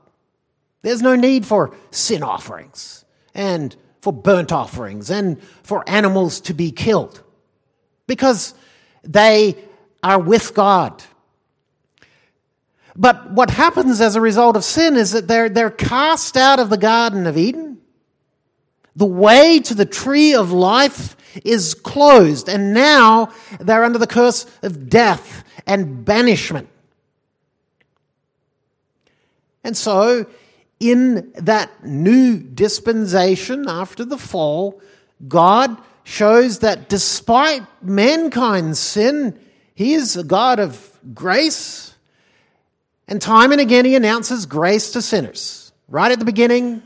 There's 0.83 1.03
no 1.03 1.15
need 1.15 1.45
for 1.45 1.77
sin 1.91 2.23
offerings 2.23 3.05
and 3.35 3.77
for 4.01 4.13
burnt 4.13 4.53
offerings 4.53 5.11
and 5.11 5.43
for 5.63 5.89
animals 5.89 6.41
to 6.43 6.55
be 6.55 6.71
killed 6.71 7.23
because 8.07 8.55
they 9.03 9.57
are 10.03 10.21
with 10.21 10.55
God. 10.55 11.03
But 12.97 13.33
what 13.33 13.51
happens 13.51 14.01
as 14.01 14.17
a 14.17 14.21
result 14.21 14.57
of 14.57 14.65
sin 14.65 14.97
is 14.97 15.13
that 15.13 15.27
they're, 15.27 15.49
they're 15.49 15.71
cast 15.71 16.37
out 16.37 16.61
of 16.61 16.71
the 16.71 16.79
Garden 16.79 17.27
of 17.27 17.37
Eden. 17.37 17.79
The 18.97 19.07
way 19.07 19.61
to 19.61 19.75
the 19.75 19.85
tree 19.85 20.35
of 20.35 20.53
life 20.53 21.17
is 21.45 21.75
closed, 21.75 22.49
and 22.49 22.73
now 22.73 23.33
they're 23.59 23.85
under 23.85 23.99
the 23.99 24.07
curse 24.07 24.47
of 24.63 24.89
death 24.89 25.45
and 25.67 26.05
banishment. 26.05 26.69
And 29.65 29.77
so, 29.77 30.27
in 30.79 31.33
that 31.37 31.85
new 31.85 32.39
dispensation 32.39 33.65
after 33.69 34.05
the 34.05 34.19
fall, 34.19 34.81
God 35.27 35.77
shows 36.05 36.59
that 36.61 36.89
despite 36.89 37.63
mankind's 37.83 38.79
sin, 38.79 39.39
He 39.75 39.95
is 39.95 40.17
a 40.17 40.25
God 40.25 40.61
of 40.61 40.99
grace. 41.15 41.95
And 43.09 43.21
time 43.21 43.53
and 43.53 43.61
again, 43.61 43.87
He 43.87 43.97
announces 43.97 44.47
grace 44.47 44.93
to 44.93 45.03
sinners. 45.03 45.73
Right 45.89 46.13
at 46.13 46.19
the 46.19 46.25
beginning, 46.25 46.83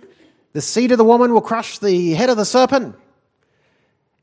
the 0.59 0.63
seed 0.63 0.91
of 0.91 0.99
the 0.99 1.05
woman 1.05 1.33
will 1.33 1.41
crush 1.41 1.79
the 1.79 2.15
head 2.15 2.31
of 2.31 2.37
the 2.37 2.45
serpent. 2.45 2.97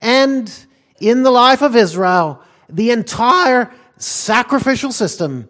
And 0.01 0.53
in 0.99 1.23
the 1.23 1.31
life 1.31 1.61
of 1.61 1.77
Israel, 1.77 2.43
the 2.67 2.91
entire 2.91 3.71
sacrificial 3.95 4.91
system 4.91 5.47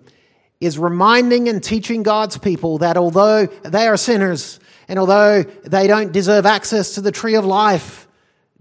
is 0.61 0.77
reminding 0.77 1.49
and 1.49 1.63
teaching 1.63 2.03
God's 2.03 2.37
people 2.37 2.77
that 2.77 2.97
although 2.97 3.47
they 3.47 3.87
are 3.87 3.97
sinners 3.97 4.59
and 4.87 4.99
although 4.99 5.41
they 5.41 5.87
don't 5.87 6.11
deserve 6.11 6.45
access 6.45 6.93
to 6.93 7.01
the 7.01 7.11
tree 7.11 7.33
of 7.33 7.45
life, 7.45 8.07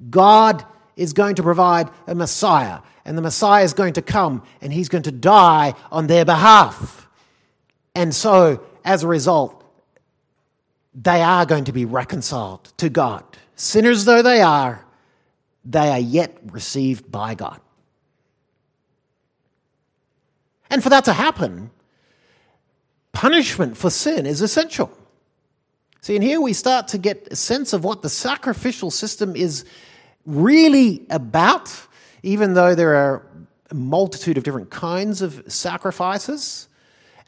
God 0.09 0.65
is 0.97 1.13
going 1.13 1.35
to 1.35 1.43
provide 1.43 1.91
a 2.07 2.15
Messiah. 2.15 2.79
And 3.05 3.19
the 3.19 3.23
Messiah 3.23 3.65
is 3.65 3.75
going 3.75 3.93
to 3.93 4.03
come 4.03 4.45
and 4.63 4.73
he's 4.73 4.89
going 4.89 5.05
to 5.05 5.13
die 5.13 5.75
on 5.93 6.07
their 6.07 6.25
behalf. 6.25 7.07
And 7.95 8.15
so, 8.15 8.65
as 8.83 9.03
a 9.03 9.09
result, 9.09 9.64
they 10.95 11.23
are 11.23 11.45
going 11.45 11.65
to 11.65 11.73
be 11.73 11.85
reconciled 11.85 12.73
to 12.77 12.89
God. 12.89 13.25
Sinners 13.57 14.05
though 14.05 14.23
they 14.23 14.41
are, 14.41 14.85
they 15.65 15.91
are 15.91 15.99
yet 15.99 16.37
received 16.51 17.11
by 17.11 17.35
God. 17.35 17.61
And 20.71 20.83
for 20.83 20.89
that 20.89 21.05
to 21.05 21.13
happen, 21.13 21.71
punishment 23.13 23.77
for 23.77 23.91
sin 23.91 24.27
is 24.27 24.41
essential. 24.41 24.91
See, 26.01 26.17
and 26.17 26.25
here 26.25 26.41
we 26.41 26.53
start 26.53 26.89
to 26.89 26.99
get 26.99 27.29
a 27.31 27.37
sense 27.37 27.73
of 27.73 27.83
what 27.85 28.03
the 28.03 28.11
sacrificial 28.11 28.91
system 28.91 29.35
is 29.35 29.65
really 30.27 31.07
about, 31.11 31.75
even 32.23 32.55
though 32.55 32.75
there 32.75 32.95
are 32.95 33.27
a 33.71 33.75
multitude 33.75 34.37
of 34.37 34.45
different 34.45 34.71
kinds 34.71 35.23
of 35.23 35.43
sacrifices. 35.51 36.69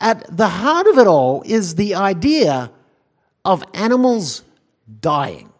At 0.00 0.36
the 0.36 0.48
heart 0.48 0.86
of 0.88 0.98
it 0.98 1.06
all 1.06 1.42
is 1.46 1.76
the 1.76 1.94
idea 1.94 2.70
of 3.46 3.64
animals 3.72 4.42
dying, 5.00 5.50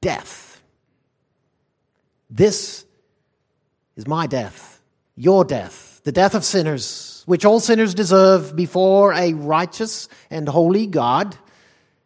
death. 0.00 0.62
This 2.30 2.86
is 3.96 4.06
my 4.06 4.26
death, 4.26 4.80
your 5.14 5.44
death 5.44 5.94
the 6.04 6.12
death 6.12 6.34
of 6.34 6.44
sinners, 6.44 7.22
which 7.26 7.44
all 7.44 7.60
sinners 7.60 7.94
deserve 7.94 8.54
before 8.54 9.14
a 9.14 9.32
righteous 9.32 10.08
and 10.30 10.46
holy 10.46 10.86
God, 10.86 11.36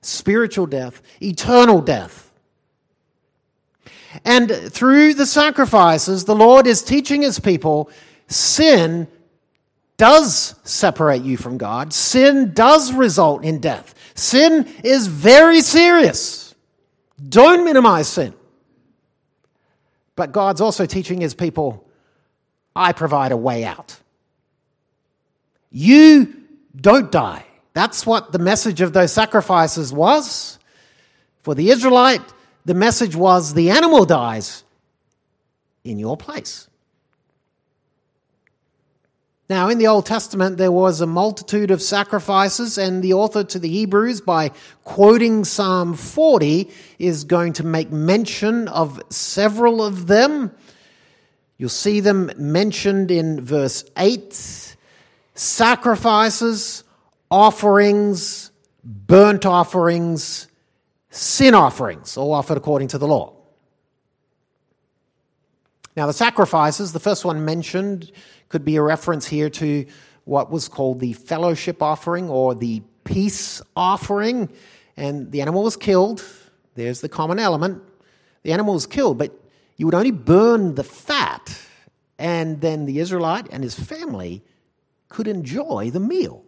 spiritual 0.01 0.67
death, 0.67 1.03
eternal 1.21 1.81
death. 1.81 2.33
And 4.25 4.51
through 4.51 5.15
the 5.15 5.27
sacrifices, 5.27 6.25
the 6.25 6.37
Lord 6.37 6.67
is 6.67 6.83
teaching 6.83 7.23
his 7.23 7.41
people 7.41 7.91
sin 8.29 9.09
does 9.97 10.55
separate 10.63 11.23
you 11.23 11.37
from 11.37 11.59
God. 11.59 11.93
Sin 11.93 12.53
does 12.55 12.93
result 12.93 13.45
in 13.45 13.59
death. 13.59 13.95
Sin 14.19 14.67
is 14.85 15.07
very 15.07 15.61
serious. 15.61 16.55
Don't 17.29 17.65
minimize 17.65 18.09
sin. 18.09 18.35
But 20.17 20.33
God's 20.33 20.61
also 20.61 20.87
teaching 20.87 21.21
his 21.21 21.35
people 21.35 21.89
I 22.75 22.93
provide 22.93 23.33
a 23.33 23.37
way 23.37 23.65
out. 23.65 23.99
You 25.71 26.35
don't 26.77 27.11
die. 27.11 27.45
That's 27.73 28.07
what 28.07 28.33
the 28.33 28.39
message 28.39 28.81
of 28.81 28.93
those 28.93 29.13
sacrifices 29.13 29.93
was. 29.93 30.59
For 31.43 31.55
the 31.55 31.71
Israelite, 31.71 32.23
the 32.65 32.75
message 32.75 33.17
was 33.17 33.55
the 33.55 33.71
animal 33.71 34.05
dies 34.05 34.63
in 35.85 35.99
your 35.99 36.17
place. 36.17 36.68
Now, 39.51 39.71
in 39.71 39.79
the 39.79 39.87
Old 39.87 40.05
Testament, 40.05 40.59
there 40.59 40.71
was 40.71 41.01
a 41.01 41.07
multitude 41.07 41.71
of 41.71 41.81
sacrifices, 41.81 42.77
and 42.77 43.03
the 43.03 43.15
author 43.15 43.43
to 43.45 43.59
the 43.59 43.69
Hebrews, 43.69 44.21
by 44.21 44.51
quoting 44.85 45.43
Psalm 45.47 45.95
40, 45.95 46.71
is 46.99 47.25
going 47.25 47.55
to 47.55 47.65
make 47.65 47.91
mention 47.91 48.69
of 48.69 49.01
several 49.09 49.83
of 49.83 50.07
them. 50.07 50.51
You'll 51.57 51.71
see 51.71 52.01
them 52.01 52.31
mentioned 52.37 53.11
in 53.11 53.41
verse 53.43 53.87
8 53.97 54.77
sacrifices, 55.35 56.85
offerings, 57.31 58.51
burnt 58.85 59.47
offerings, 59.47 60.49
sin 61.09 61.55
offerings, 61.55 62.19
all 62.19 62.35
offered 62.35 62.59
according 62.59 62.89
to 62.89 62.99
the 62.99 63.07
law. 63.07 63.38
Now, 65.99 66.07
the 66.07 66.13
sacrifices, 66.13 66.93
the 66.93 67.01
first 67.01 67.25
one 67.25 67.45
mentioned, 67.45 68.13
could 68.51 68.65
be 68.65 68.77
a 68.77 68.83
reference 68.83 69.27
here 69.27 69.51
to 69.51 69.85
what 70.27 70.49
was 70.49 70.69
called 70.69 71.01
the 71.01 71.13
fellowship 71.13 71.83
offering 71.83 72.31
or 72.31 72.55
the 72.55 72.85
peace 73.03 73.61
offering. 73.75 74.49
And 74.97 75.33
the 75.33 75.41
animal 75.41 75.65
was 75.65 75.77
killed. 75.77 76.25
There's 76.77 77.01
the 77.01 77.09
common 77.09 77.41
element. 77.41 77.83
The 78.45 78.53
animal 78.53 78.75
was 78.75 78.87
killed, 78.87 79.19
but 79.19 79.33
you 79.77 79.87
would 79.87 79.95
only 79.97 80.13
burn 80.13 80.77
the 80.77 80.85
fat, 80.85 81.61
and 82.17 82.61
then 82.61 82.87
the 82.87 83.01
Israelite 83.01 83.49
and 83.51 83.65
his 83.65 83.75
family 83.75 84.45
could 85.09 85.27
enjoy 85.27 85.91
the 85.91 85.99
meal. 85.99 86.45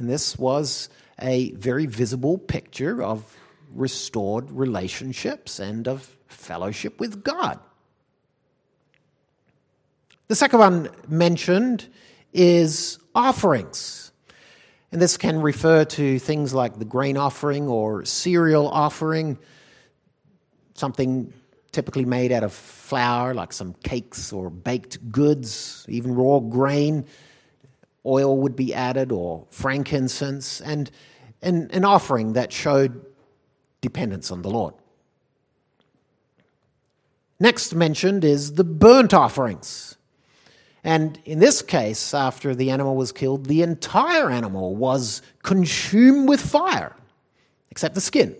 And 0.00 0.10
this 0.10 0.36
was 0.36 0.88
a 1.20 1.52
very 1.52 1.86
visible 1.86 2.36
picture 2.36 3.00
of 3.00 3.36
restored 3.72 4.50
relationships 4.50 5.60
and 5.60 5.86
of 5.86 6.16
fellowship 6.26 6.98
with 6.98 7.22
God. 7.22 7.60
The 10.32 10.36
second 10.36 10.60
one 10.60 10.88
mentioned 11.08 11.86
is 12.32 12.98
offerings. 13.14 14.12
And 14.90 14.98
this 14.98 15.18
can 15.18 15.42
refer 15.42 15.84
to 15.84 16.18
things 16.18 16.54
like 16.54 16.78
the 16.78 16.86
grain 16.86 17.18
offering 17.18 17.68
or 17.68 18.06
cereal 18.06 18.66
offering, 18.66 19.36
something 20.72 21.34
typically 21.70 22.06
made 22.06 22.32
out 22.32 22.44
of 22.44 22.54
flour, 22.54 23.34
like 23.34 23.52
some 23.52 23.74
cakes 23.84 24.32
or 24.32 24.48
baked 24.48 25.12
goods, 25.12 25.84
even 25.90 26.14
raw 26.14 26.38
grain. 26.38 27.04
Oil 28.06 28.34
would 28.38 28.56
be 28.56 28.72
added, 28.72 29.12
or 29.12 29.44
frankincense, 29.50 30.62
and, 30.62 30.90
and 31.42 31.70
an 31.74 31.84
offering 31.84 32.32
that 32.32 32.54
showed 32.54 33.04
dependence 33.82 34.30
on 34.30 34.40
the 34.40 34.48
Lord. 34.48 34.72
Next 37.38 37.74
mentioned 37.74 38.24
is 38.24 38.54
the 38.54 38.64
burnt 38.64 39.12
offerings. 39.12 39.98
And 40.84 41.18
in 41.24 41.38
this 41.38 41.62
case, 41.62 42.12
after 42.12 42.54
the 42.54 42.70
animal 42.70 42.96
was 42.96 43.12
killed, 43.12 43.46
the 43.46 43.62
entire 43.62 44.30
animal 44.30 44.74
was 44.74 45.22
consumed 45.42 46.28
with 46.28 46.40
fire, 46.40 46.96
except 47.70 47.94
the 47.94 48.00
skin. 48.00 48.34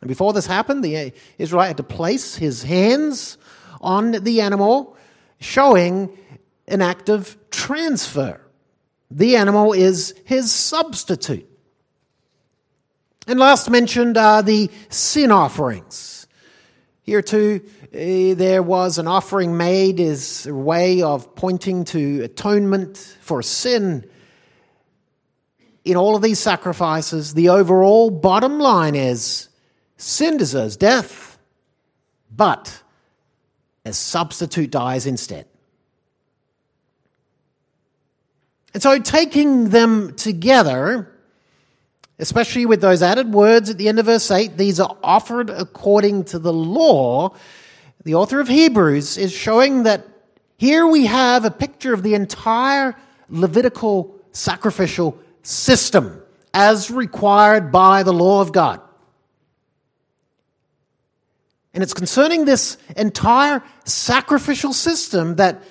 And 0.00 0.08
before 0.08 0.32
this 0.32 0.46
happened, 0.46 0.84
the 0.84 1.12
Israelite 1.38 1.68
had 1.68 1.76
to 1.78 1.82
place 1.82 2.36
his 2.36 2.62
hands 2.62 3.38
on 3.80 4.12
the 4.12 4.40
animal, 4.40 4.96
showing 5.40 6.16
an 6.68 6.82
act 6.82 7.08
of 7.08 7.36
transfer. 7.50 8.40
The 9.10 9.36
animal 9.36 9.72
is 9.72 10.14
his 10.24 10.52
substitute. 10.52 11.48
And 13.26 13.38
last 13.38 13.70
mentioned 13.70 14.16
are 14.16 14.42
the 14.42 14.70
sin 14.88 15.30
offerings. 15.30 16.23
Here 17.04 17.22
too, 17.22 17.60
Eh, 17.94 18.34
there 18.34 18.60
was 18.60 18.98
an 18.98 19.06
offering 19.06 19.56
made 19.56 20.00
as 20.00 20.46
a 20.46 20.54
way 20.54 21.02
of 21.02 21.36
pointing 21.36 21.84
to 21.84 22.24
atonement 22.24 23.16
for 23.20 23.40
sin. 23.40 24.04
In 25.84 25.96
all 25.96 26.16
of 26.16 26.22
these 26.22 26.40
sacrifices, 26.40 27.34
the 27.34 27.50
overall 27.50 28.10
bottom 28.10 28.58
line 28.58 28.96
is 28.96 29.48
sin 29.96 30.38
deserves 30.38 30.76
death, 30.76 31.38
but 32.34 32.82
a 33.84 33.92
substitute 33.92 34.72
dies 34.72 35.06
instead. 35.06 35.46
And 38.72 38.82
so, 38.82 38.98
taking 38.98 39.68
them 39.68 40.16
together, 40.16 41.13
especially 42.18 42.66
with 42.66 42.80
those 42.80 43.02
added 43.02 43.32
words 43.32 43.70
at 43.70 43.78
the 43.78 43.88
end 43.88 43.98
of 43.98 44.06
verse 44.06 44.30
8, 44.30 44.56
these 44.56 44.80
are 44.80 44.96
offered 45.02 45.50
according 45.50 46.24
to 46.24 46.38
the 46.38 46.52
law 46.52 47.34
the 48.04 48.14
author 48.14 48.38
of 48.38 48.48
Hebrews 48.48 49.16
is 49.16 49.32
showing 49.32 49.84
that 49.84 50.06
here 50.58 50.86
we 50.86 51.06
have 51.06 51.44
a 51.44 51.50
picture 51.50 51.92
of 51.92 52.02
the 52.02 52.14
entire 52.14 52.96
Levitical 53.30 54.14
sacrificial 54.32 55.18
system 55.42 56.22
as 56.52 56.90
required 56.90 57.72
by 57.72 58.02
the 58.02 58.12
law 58.12 58.42
of 58.42 58.52
God. 58.52 58.80
And 61.72 61.82
it's 61.82 61.94
concerning 61.94 62.44
this 62.44 62.76
entire 62.96 63.62
sacrificial 63.84 64.74
system 64.74 65.36
that, 65.36 65.62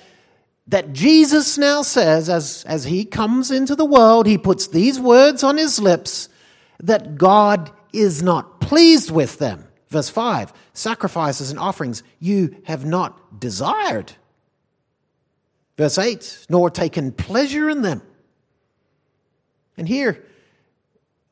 that 0.66 0.92
Jesus 0.92 1.56
now 1.56 1.82
says, 1.82 2.28
as, 2.28 2.64
as 2.66 2.84
he 2.84 3.04
comes 3.04 3.52
into 3.52 3.76
the 3.76 3.86
world, 3.86 4.26
he 4.26 4.36
puts 4.36 4.66
these 4.66 4.98
words 4.98 5.44
on 5.44 5.56
his 5.56 5.80
lips 5.80 6.28
that 6.80 7.16
God 7.16 7.70
is 7.92 8.22
not 8.22 8.60
pleased 8.60 9.10
with 9.10 9.38
them. 9.38 9.68
Verse 9.88 10.08
5 10.08 10.52
sacrifices 10.72 11.50
and 11.50 11.58
offerings 11.58 12.02
you 12.18 12.56
have 12.64 12.84
not 12.84 13.38
desired. 13.40 14.12
Verse 15.76 15.98
8 15.98 16.46
nor 16.48 16.70
taken 16.70 17.12
pleasure 17.12 17.70
in 17.70 17.82
them. 17.82 18.02
And 19.76 19.88
here 19.88 20.24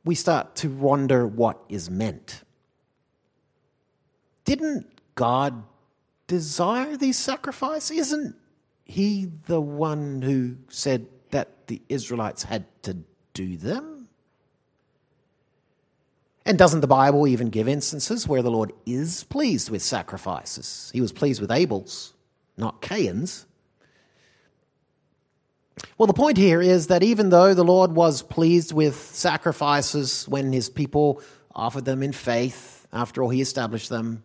we 0.05 0.15
start 0.15 0.57
to 0.57 0.69
wonder 0.69 1.27
what 1.27 1.61
is 1.69 1.91
meant. 1.91 2.43
Didn't 4.45 4.87
God 5.15 5.63
desire 6.27 6.97
these 6.97 7.19
sacrifices? 7.19 7.99
Isn't 7.99 8.37
He 8.85 9.31
the 9.47 9.61
one 9.61 10.23
who 10.23 10.57
said 10.69 11.07
that 11.31 11.67
the 11.69 11.81
Israelites 11.89 12.43
had 12.43 12.65
to 12.83 12.99
do 13.35 13.57
them? 13.57 13.92
And 16.45 16.59
doesn't 16.59 16.81
the 16.81 16.89
Bible 16.89 17.29
even 17.29 17.51
give 17.51 17.69
instances 17.69 18.27
where 18.27 18.43
the 18.43 18.51
Lord 18.51 18.73
is 18.85 19.25
pleased 19.25 19.71
with 19.71 19.83
sacrifices? 19.83 20.91
He 20.93 21.01
was 21.01 21.13
pleased 21.13 21.41
with 21.41 21.53
Abel's, 21.53 22.15
not 22.57 22.83
Cain's. 22.83 23.47
Well, 25.97 26.07
the 26.09 26.13
point 26.13 26.37
here 26.37 26.61
is 26.61 26.89
that 26.89 27.03
even 27.03 27.31
though 27.31 27.55
the 27.55 27.65
Lord 27.65 27.93
was 27.93 28.23
pleased 28.23 28.73
with 28.73 28.97
sacrifices 28.97 30.29
when 30.29 30.53
his 30.53 30.69
people 30.69 31.23
offered 31.55 31.85
them 31.85 32.03
in 32.03 32.13
faith, 32.13 32.87
after 32.93 33.23
all, 33.23 33.31
he 33.31 33.41
established 33.41 33.89
them, 33.89 34.23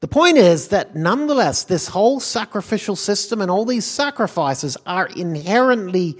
the 0.00 0.08
point 0.08 0.36
is 0.36 0.68
that 0.68 0.96
nonetheless, 0.96 1.62
this 1.64 1.86
whole 1.86 2.18
sacrificial 2.18 2.96
system 2.96 3.40
and 3.40 3.50
all 3.50 3.64
these 3.64 3.84
sacrifices 3.84 4.76
are 4.84 5.06
inherently 5.06 6.18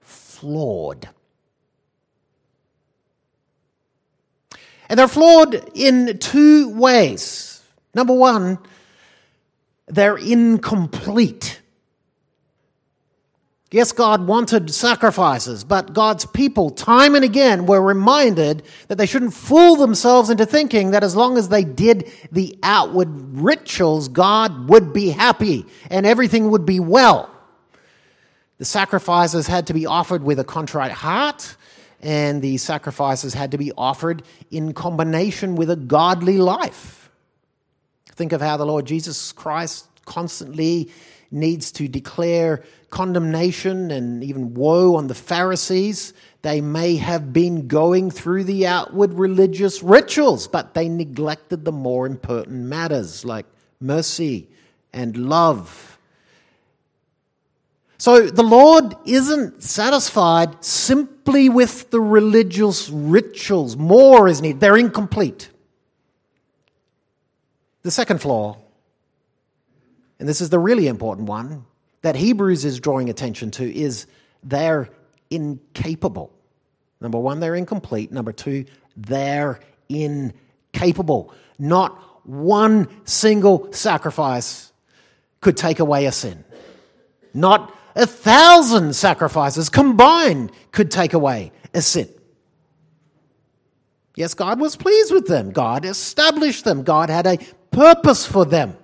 flawed. 0.00 1.08
And 4.90 4.98
they're 4.98 5.08
flawed 5.08 5.54
in 5.74 6.18
two 6.18 6.74
ways. 6.74 7.62
Number 7.94 8.12
one, 8.12 8.58
they're 9.86 10.16
incomplete. 10.16 11.60
Yes, 13.70 13.92
God 13.92 14.26
wanted 14.26 14.74
sacrifices, 14.74 15.62
but 15.62 15.92
God's 15.92 16.26
people, 16.26 16.70
time 16.70 17.14
and 17.14 17.24
again, 17.24 17.66
were 17.66 17.80
reminded 17.80 18.64
that 18.88 18.98
they 18.98 19.06
shouldn't 19.06 19.32
fool 19.32 19.76
themselves 19.76 20.28
into 20.28 20.44
thinking 20.44 20.90
that 20.90 21.04
as 21.04 21.14
long 21.14 21.38
as 21.38 21.48
they 21.48 21.62
did 21.62 22.10
the 22.32 22.58
outward 22.64 23.08
rituals, 23.40 24.08
God 24.08 24.68
would 24.68 24.92
be 24.92 25.10
happy 25.10 25.66
and 25.88 26.04
everything 26.04 26.50
would 26.50 26.66
be 26.66 26.80
well. 26.80 27.30
The 28.58 28.64
sacrifices 28.64 29.46
had 29.46 29.68
to 29.68 29.72
be 29.72 29.86
offered 29.86 30.24
with 30.24 30.40
a 30.40 30.44
contrite 30.44 30.90
heart 30.90 31.56
and 32.00 32.42
the 32.42 32.56
sacrifices 32.56 33.34
had 33.34 33.50
to 33.52 33.58
be 33.58 33.72
offered 33.76 34.22
in 34.50 34.72
combination 34.72 35.56
with 35.56 35.70
a 35.70 35.76
godly 35.76 36.38
life. 36.38 37.10
Think 38.06 38.32
of 38.32 38.40
how 38.40 38.56
the 38.56 38.66
Lord 38.66 38.86
Jesus 38.86 39.32
Christ 39.32 39.86
constantly 40.04 40.90
needs 41.30 41.70
to 41.72 41.88
declare 41.88 42.64
condemnation 42.90 43.90
and 43.90 44.24
even 44.24 44.54
woe 44.54 44.96
on 44.96 45.06
the 45.06 45.14
Pharisees. 45.14 46.12
They 46.42 46.60
may 46.60 46.96
have 46.96 47.32
been 47.32 47.68
going 47.68 48.10
through 48.10 48.44
the 48.44 48.66
outward 48.66 49.14
religious 49.14 49.82
rituals, 49.82 50.48
but 50.48 50.74
they 50.74 50.88
neglected 50.88 51.64
the 51.64 51.72
more 51.72 52.06
important 52.06 52.62
matters 52.62 53.24
like 53.24 53.46
mercy 53.80 54.48
and 54.92 55.16
love 55.16 55.89
so 58.00 58.30
the 58.30 58.42
Lord 58.42 58.94
isn't 59.04 59.62
satisfied 59.62 60.64
simply 60.64 61.50
with 61.50 61.90
the 61.90 62.00
religious 62.00 62.88
rituals. 62.88 63.76
More 63.76 64.26
is 64.26 64.40
needed. 64.40 64.58
They're 64.58 64.78
incomplete. 64.78 65.50
The 67.82 67.90
second 67.90 68.22
flaw, 68.22 68.56
and 70.18 70.26
this 70.26 70.40
is 70.40 70.48
the 70.48 70.58
really 70.58 70.86
important 70.86 71.28
one, 71.28 71.66
that 72.00 72.16
Hebrews 72.16 72.64
is 72.64 72.80
drawing 72.80 73.10
attention 73.10 73.50
to 73.50 73.70
is 73.70 74.06
they're 74.42 74.88
incapable. 75.28 76.32
Number 77.02 77.18
one, 77.18 77.38
they're 77.38 77.54
incomplete. 77.54 78.10
Number 78.10 78.32
two, 78.32 78.64
they're 78.96 79.60
incapable. 79.90 81.34
Not 81.58 82.26
one 82.26 82.88
single 83.04 83.70
sacrifice 83.74 84.72
could 85.42 85.58
take 85.58 85.80
away 85.80 86.06
a 86.06 86.12
sin. 86.12 86.44
Not 87.34 87.76
a 87.94 88.06
thousand 88.06 88.94
sacrifices 88.94 89.68
combined 89.68 90.52
could 90.72 90.90
take 90.90 91.12
away 91.12 91.52
a 91.74 91.80
sin. 91.80 92.08
Yes, 94.14 94.34
God 94.34 94.60
was 94.60 94.76
pleased 94.76 95.12
with 95.12 95.26
them. 95.26 95.50
God 95.50 95.84
established 95.84 96.64
them. 96.64 96.82
God 96.82 97.10
had 97.10 97.26
a 97.26 97.38
purpose 97.70 98.26
for 98.26 98.44
them. 98.44 98.76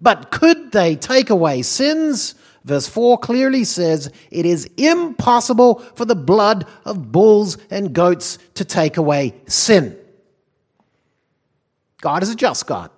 But 0.00 0.30
could 0.30 0.72
they 0.72 0.96
take 0.96 1.30
away 1.30 1.62
sins? 1.62 2.34
Verse 2.64 2.88
4 2.88 3.18
clearly 3.18 3.64
says 3.64 4.10
it 4.30 4.44
is 4.44 4.68
impossible 4.76 5.78
for 5.94 6.04
the 6.04 6.16
blood 6.16 6.66
of 6.84 7.12
bulls 7.12 7.56
and 7.70 7.92
goats 7.92 8.38
to 8.54 8.64
take 8.64 8.96
away 8.96 9.34
sin. 9.46 9.96
God 12.00 12.22
is 12.22 12.30
a 12.30 12.34
just 12.34 12.66
God. 12.66 12.90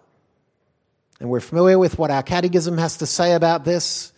And 1.21 1.29
we're 1.29 1.41
familiar 1.41 1.79
with 1.79 1.99
what 1.99 2.11
our 2.11 2.23
catechism 2.23 2.79
has 2.79 2.97
to 2.99 3.07
say 3.07 3.35
about 3.35 3.65
this 3.65 4.13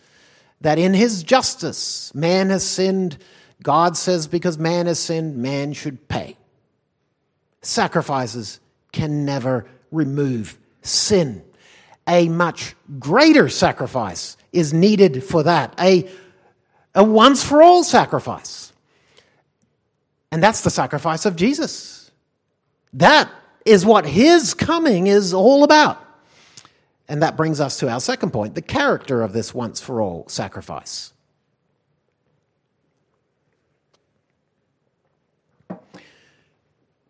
that 0.61 0.79
in 0.79 0.93
his 0.93 1.23
justice, 1.23 2.13
man 2.15 2.49
has 2.49 2.63
sinned. 2.63 3.17
God 3.61 3.97
says 3.97 4.27
because 4.27 4.57
man 4.57 4.85
has 4.85 4.99
sinned, 4.99 5.37
man 5.37 5.73
should 5.73 6.07
pay. 6.07 6.37
Sacrifices 7.61 8.59
can 8.91 9.25
never 9.25 9.65
remove 9.91 10.57
sin. 10.81 11.43
A 12.07 12.27
much 12.29 12.75
greater 12.99 13.49
sacrifice 13.49 14.37
is 14.51 14.73
needed 14.73 15.23
for 15.23 15.43
that, 15.43 15.73
a, 15.79 16.09
a 16.95 17.03
once 17.03 17.43
for 17.43 17.61
all 17.61 17.83
sacrifice. 17.83 18.73
And 20.31 20.41
that's 20.41 20.61
the 20.61 20.69
sacrifice 20.69 21.25
of 21.25 21.35
Jesus. 21.35 22.11
That 22.93 23.31
is 23.65 23.85
what 23.85 24.05
his 24.05 24.53
coming 24.53 25.07
is 25.07 25.33
all 25.33 25.63
about. 25.63 26.03
And 27.11 27.23
that 27.23 27.35
brings 27.35 27.59
us 27.59 27.77
to 27.79 27.89
our 27.89 27.99
second 27.99 28.31
point 28.31 28.55
the 28.55 28.61
character 28.61 29.21
of 29.21 29.33
this 29.33 29.53
once 29.53 29.81
for 29.81 30.01
all 30.01 30.29
sacrifice. 30.29 31.11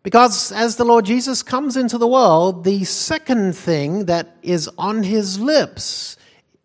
Because 0.02 0.50
as 0.50 0.74
the 0.74 0.84
Lord 0.84 1.04
Jesus 1.04 1.44
comes 1.44 1.76
into 1.76 1.98
the 1.98 2.08
world, 2.08 2.64
the 2.64 2.82
second 2.82 3.52
thing 3.54 4.06
that 4.06 4.36
is 4.42 4.68
on 4.76 5.04
his 5.04 5.38
lips 5.38 6.16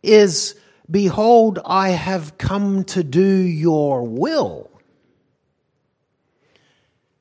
is 0.02 0.56
Behold, 0.90 1.60
I 1.64 1.90
have 1.90 2.40
come 2.40 2.86
to 2.86 3.04
do 3.04 3.24
your 3.24 4.02
will. 4.02 4.68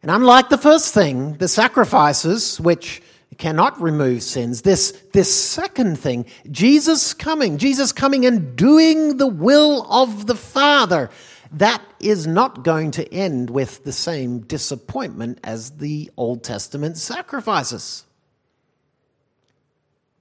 And 0.01 0.11
unlike 0.11 0.49
the 0.49 0.57
first 0.57 0.95
thing, 0.95 1.35
the 1.35 1.49
sacrifices, 1.49 2.59
which 2.59 3.03
cannot 3.39 3.81
remove 3.81 4.23
sins, 4.23 4.63
this, 4.63 4.93
this 5.13 5.33
second 5.33 5.99
thing, 5.99 6.27
Jesus 6.51 7.15
coming, 7.15 7.59
Jesus 7.59 7.93
coming 7.93 8.25
and 8.25 8.57
doing 8.57 9.17
the 9.17 9.27
will 9.27 9.87
of 9.91 10.27
the 10.27 10.35
Father, 10.35 11.11
that 11.53 11.83
is 12.01 12.27
not 12.27 12.65
going 12.65 12.91
to 12.93 13.13
end 13.13 13.51
with 13.51 13.85
the 13.85 13.93
same 13.93 14.41
disappointment 14.41 15.39
as 15.45 15.73
the 15.73 16.11
Old 16.17 16.43
Testament 16.43 16.97
sacrifices. 16.97 18.05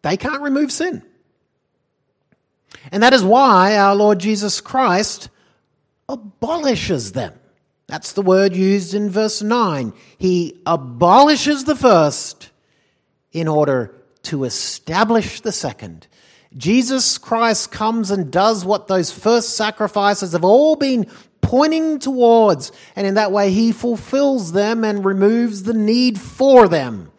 They 0.02 0.18
can't 0.18 0.42
remove 0.42 0.72
sin. 0.72 1.02
And 2.92 3.02
that 3.02 3.14
is 3.14 3.24
why 3.24 3.78
our 3.78 3.96
Lord 3.96 4.20
Jesus 4.20 4.62
Christ 4.62 5.30
abolishes 6.08 7.14
them. 7.14 7.34
That's 7.88 8.12
the 8.14 8.22
word 8.22 8.56
used 8.56 8.94
in 8.94 9.10
verse 9.10 9.42
9. 9.42 9.94
He 10.18 10.62
abolishes 10.66 11.64
the 11.64 11.76
first 11.76 12.52
in 13.36 13.50
order 13.50 13.94
to 14.24 14.46
establish 14.46 15.42
the 15.42 15.52
second. 15.52 16.08
Jesus 16.56 17.18
Christ 17.18 17.70
comes 17.70 18.10
and 18.10 18.32
does 18.32 18.64
what 18.64 18.88
those 18.88 19.12
first 19.12 19.58
sacrifices 19.58 20.32
have 20.32 20.46
all 20.46 20.78
been 20.78 21.06
pointing 21.42 22.00
towards, 22.00 22.72
and 22.96 23.06
in 23.06 23.16
that 23.16 23.34
way 23.34 23.52
he 23.52 23.74
fulfills 23.74 24.54
them 24.54 24.86
and 24.86 25.04
removes 25.04 25.64
the 25.64 25.74
need 25.74 26.18
for 26.18 26.70
them. 26.70 27.12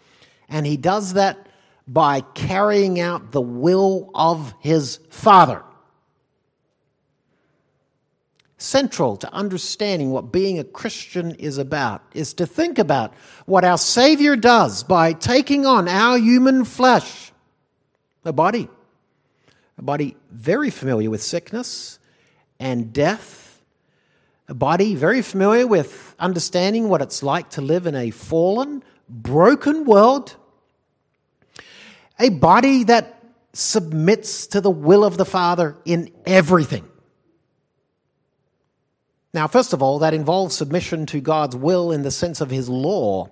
And 0.48 0.64
he 0.64 0.78
does 0.78 1.12
that 1.12 1.46
by 1.86 2.22
carrying 2.22 2.98
out 2.98 3.32
the 3.32 3.42
will 3.42 4.10
of 4.14 4.54
his 4.60 4.98
Father. 5.10 5.62
Central 8.58 9.18
to 9.18 9.32
understanding 9.34 10.10
what 10.10 10.32
being 10.32 10.58
a 10.58 10.64
Christian 10.64 11.34
is 11.34 11.58
about 11.58 12.02
is 12.14 12.32
to 12.34 12.46
think 12.46 12.78
about 12.78 13.12
what 13.44 13.64
our 13.64 13.76
Savior 13.76 14.34
does 14.34 14.82
by 14.82 15.12
taking 15.12 15.66
on 15.66 15.88
our 15.88 16.16
human 16.16 16.64
flesh, 16.64 17.32
a 18.24 18.32
body, 18.32 18.68
a 19.76 19.82
body 19.82 20.16
very 20.30 20.70
familiar 20.70 21.10
with 21.10 21.22
sickness 21.22 21.98
and 22.58 22.94
death, 22.94 23.60
a 24.48 24.54
body 24.54 24.94
very 24.94 25.20
familiar 25.20 25.66
with 25.66 26.14
understanding 26.18 26.88
what 26.88 27.02
it's 27.02 27.22
like 27.22 27.50
to 27.50 27.60
live 27.60 27.86
in 27.86 27.94
a 27.94 28.10
fallen, 28.10 28.82
broken 29.06 29.84
world, 29.84 30.34
a 32.18 32.30
body 32.30 32.84
that 32.84 33.22
submits 33.52 34.46
to 34.46 34.62
the 34.62 34.70
will 34.70 35.04
of 35.04 35.18
the 35.18 35.26
Father 35.26 35.76
in 35.84 36.10
everything. 36.24 36.88
Now, 39.36 39.46
first 39.46 39.74
of 39.74 39.82
all, 39.82 39.98
that 39.98 40.14
involves 40.14 40.56
submission 40.56 41.04
to 41.06 41.20
God's 41.20 41.54
will 41.54 41.92
in 41.92 42.00
the 42.00 42.10
sense 42.10 42.40
of 42.40 42.48
His 42.48 42.70
law. 42.70 43.28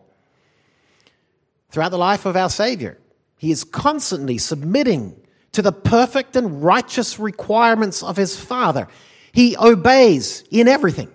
Throughout 1.71 1.89
the 1.89 1.99
life 1.99 2.27
of 2.27 2.37
our 2.37 2.51
Savior, 2.51 2.99
He 3.39 3.51
is 3.51 3.65
constantly 3.65 4.37
submitting 4.37 5.19
to 5.53 5.63
the 5.63 5.73
perfect 5.73 6.37
and 6.37 6.63
righteous 6.63 7.19
requirements 7.19 8.03
of 8.03 8.19
his 8.19 8.39
Father. 8.39 8.87
He 9.33 9.57
obeys 9.57 10.45
in 10.51 10.69
everything. 10.69 11.11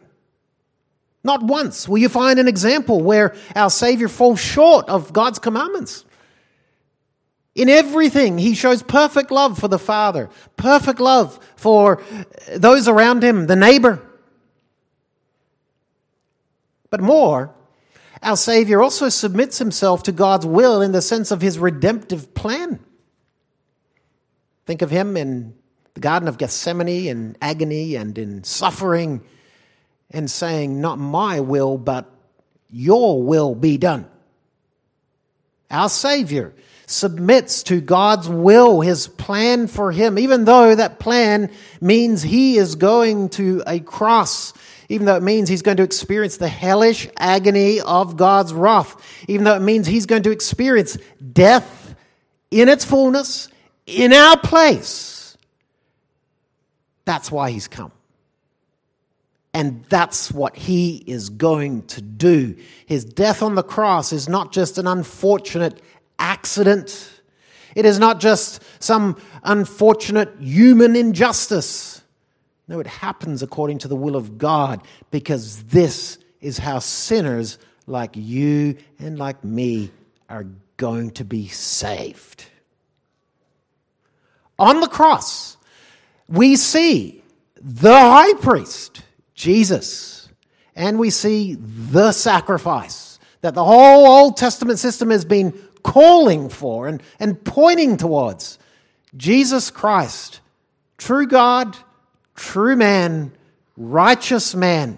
Not 1.23 1.43
once 1.43 1.87
will 1.87 1.99
you 1.99 2.09
find 2.09 2.39
an 2.39 2.47
example 2.47 2.99
where 2.99 3.35
our 3.55 3.69
Savior 3.69 4.07
falls 4.07 4.39
short 4.39 4.89
of 4.89 5.13
God's 5.13 5.37
commandments. 5.37 6.03
In 7.53 7.69
everything, 7.69 8.39
he 8.39 8.55
shows 8.55 8.81
perfect 8.81 9.29
love 9.29 9.59
for 9.59 9.67
the 9.67 9.77
Father, 9.77 10.29
perfect 10.55 10.99
love 10.99 11.39
for 11.57 12.01
those 12.55 12.87
around 12.87 13.23
him, 13.23 13.45
the 13.45 13.55
neighbor. 13.55 14.08
But 16.89 17.01
more, 17.01 17.53
our 18.21 18.37
Savior 18.37 18.81
also 18.81 19.09
submits 19.09 19.57
himself 19.57 20.03
to 20.03 20.11
God's 20.11 20.45
will 20.45 20.81
in 20.81 20.91
the 20.91 21.01
sense 21.01 21.31
of 21.31 21.41
his 21.41 21.59
redemptive 21.59 22.33
plan. 22.33 22.79
Think 24.65 24.81
of 24.81 24.89
him 24.89 25.17
in 25.17 25.53
the 25.93 25.99
Garden 25.99 26.27
of 26.27 26.37
Gethsemane 26.37 27.07
in 27.07 27.37
agony 27.41 27.95
and 27.95 28.17
in 28.17 28.43
suffering 28.43 29.21
and 30.11 30.29
saying, 30.29 30.81
Not 30.81 30.99
my 30.99 31.39
will, 31.39 31.77
but 31.77 32.09
your 32.69 33.21
will 33.23 33.55
be 33.55 33.77
done. 33.77 34.07
Our 35.71 35.89
Savior 35.89 36.53
submits 36.87 37.63
to 37.63 37.79
God's 37.79 38.27
will, 38.27 38.81
His 38.81 39.07
plan 39.07 39.67
for 39.67 39.91
him, 39.91 40.17
even 40.17 40.45
though 40.45 40.73
that 40.73 40.99
plan 40.99 41.51
means 41.79 42.23
he 42.23 42.57
is 42.57 42.75
going 42.75 43.29
to 43.29 43.61
a 43.67 43.79
cross, 43.79 44.53
even 44.89 45.05
though 45.05 45.15
it 45.15 45.23
means 45.23 45.47
he's 45.47 45.61
going 45.61 45.77
to 45.77 45.83
experience 45.83 46.37
the 46.37 46.47
hellish 46.47 47.07
agony 47.17 47.79
of 47.79 48.17
God's 48.17 48.53
wrath, 48.53 48.95
even 49.27 49.45
though 49.45 49.55
it 49.55 49.61
means 49.61 49.87
he's 49.87 50.07
going 50.07 50.23
to 50.23 50.31
experience 50.31 50.97
death 51.31 51.95
in 52.51 52.67
its 52.67 52.83
fullness 52.83 53.49
in 53.85 54.11
our 54.11 54.37
place. 54.37 55.37
That's 57.05 57.31
why 57.31 57.51
he's 57.51 57.67
come. 57.67 57.91
And 59.53 59.83
that's 59.89 60.31
what 60.31 60.55
he 60.55 61.03
is 61.07 61.29
going 61.29 61.83
to 61.87 62.01
do. 62.01 62.55
His 62.85 63.03
death 63.03 63.41
on 63.41 63.55
the 63.55 63.63
cross 63.63 64.13
is 64.13 64.29
not 64.29 64.51
just 64.51 64.77
an 64.77 64.85
unfortunate 64.85 65.81
accident. 66.19 67.21
It 67.75 67.85
is 67.85 67.97
not 67.99 68.19
just 68.19 68.63
some 68.81 69.17
unfortunate 69.43 70.35
human 70.39 70.95
injustice. 70.95 71.98
No, 72.69 72.79
it 72.79 72.87
happens 72.87 73.43
according 73.43 73.79
to 73.79 73.89
the 73.89 73.97
will 73.97 74.15
of 74.15 74.37
God 74.37 74.81
because 75.11 75.63
this 75.63 76.17
is 76.39 76.57
how 76.57 76.79
sinners 76.79 77.57
like 77.87 78.11
you 78.13 78.77
and 78.97 79.19
like 79.19 79.43
me 79.43 79.91
are 80.29 80.45
going 80.77 81.11
to 81.11 81.25
be 81.25 81.49
saved 81.49 82.45
on 84.59 84.81
the 84.81 84.87
cross, 84.87 85.57
we 86.27 86.57
see 86.57 87.23
the 87.59 87.97
high 87.97 88.33
priest, 88.33 89.01
Jesus, 89.33 90.29
and 90.75 90.99
we 90.99 91.09
see 91.09 91.55
the 91.55 92.11
sacrifice 92.11 93.19
that 93.41 93.55
the 93.55 93.63
whole 93.63 94.05
Old 94.05 94.37
Testament 94.37 94.77
system 94.77 95.09
has 95.09 95.23
been 95.23 95.57
calling 95.81 96.49
for 96.49 96.87
and, 96.87 97.01
and 97.19 97.41
pointing 97.43 97.95
towards. 97.95 98.59
Jesus 99.15 99.71
Christ, 99.71 100.41
true 100.97 101.25
God, 101.25 101.75
true 102.39 102.75
man, 102.75 103.33
righteous 103.75 104.55
man, 104.55 104.97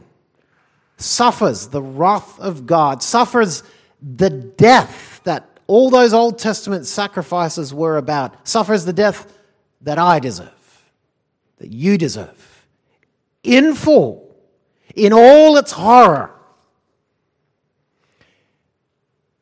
suffers 0.97 1.67
the 1.67 1.81
wrath 1.81 2.39
of 2.39 2.67
God, 2.67 3.01
suffers 3.01 3.63
the 4.01 4.29
death 4.29 5.21
that 5.23 5.59
all 5.65 5.89
those 5.89 6.13
Old 6.13 6.37
Testament 6.37 6.85
sacrifices 6.85 7.73
were 7.73 7.97
about, 7.97 8.47
suffers 8.47 8.85
the 8.85 8.93
death 8.93 9.31
that 9.81 9.97
I 9.97 10.19
deserve, 10.19 10.85
that 11.57 11.69
you 11.69 11.97
deserve, 11.97 12.65
in 13.43 13.73
full, 13.73 14.35
in 14.95 15.11
all 15.11 15.57
its 15.57 15.71
horror. 15.71 16.31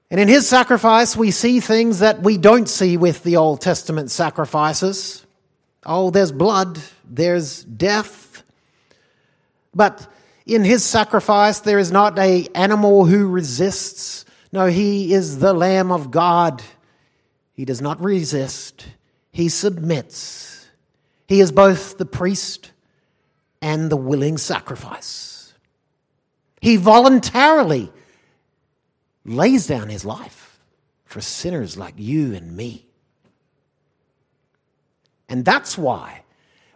And 0.10 0.20
in 0.20 0.28
his 0.28 0.48
sacrifice, 0.48 1.16
we 1.16 1.32
see 1.32 1.60
things 1.60 2.00
that 2.00 2.22
we 2.22 2.38
don't 2.38 2.68
see 2.68 2.98
with 2.98 3.24
the 3.24 3.36
Old 3.36 3.62
Testament 3.62 4.10
sacrifices. 4.10 5.26
Oh, 5.92 6.12
there's 6.12 6.32
blood, 6.32 6.80
there's 7.04 7.64
death. 7.64 8.44
But 9.74 10.08
in 10.46 10.64
his 10.64 10.86
sacrifice, 10.86 11.62
there 11.62 11.80
is 11.80 11.92
not 11.92 12.20
a 12.20 12.48
animal 12.54 13.06
who 13.06 13.28
resists. 13.28 14.24
No, 14.52 14.68
he 14.68 15.16
is 15.16 15.40
the 15.40 15.52
Lamb 15.52 15.92
of 15.92 16.12
God. 16.12 16.62
He 17.54 17.66
does 17.66 17.82
not 17.82 18.00
resist. 18.04 18.86
He 19.32 19.50
submits. 19.50 20.68
He 21.28 21.40
is 21.40 21.52
both 21.52 21.98
the 21.98 22.06
priest 22.06 22.72
and 23.60 23.90
the 23.90 23.98
willing 23.98 24.38
sacrifice. 24.38 25.56
He 26.62 26.78
voluntarily 26.78 27.92
lays 29.26 29.66
down 29.66 29.90
his 29.90 30.06
life 30.06 30.60
for 31.06 31.20
sinners 31.20 31.78
like 31.78 31.96
you 31.98 32.36
and 32.36 32.56
me. 32.56 32.89
And 35.30 35.46
that's 35.46 35.78
why, 35.78 36.24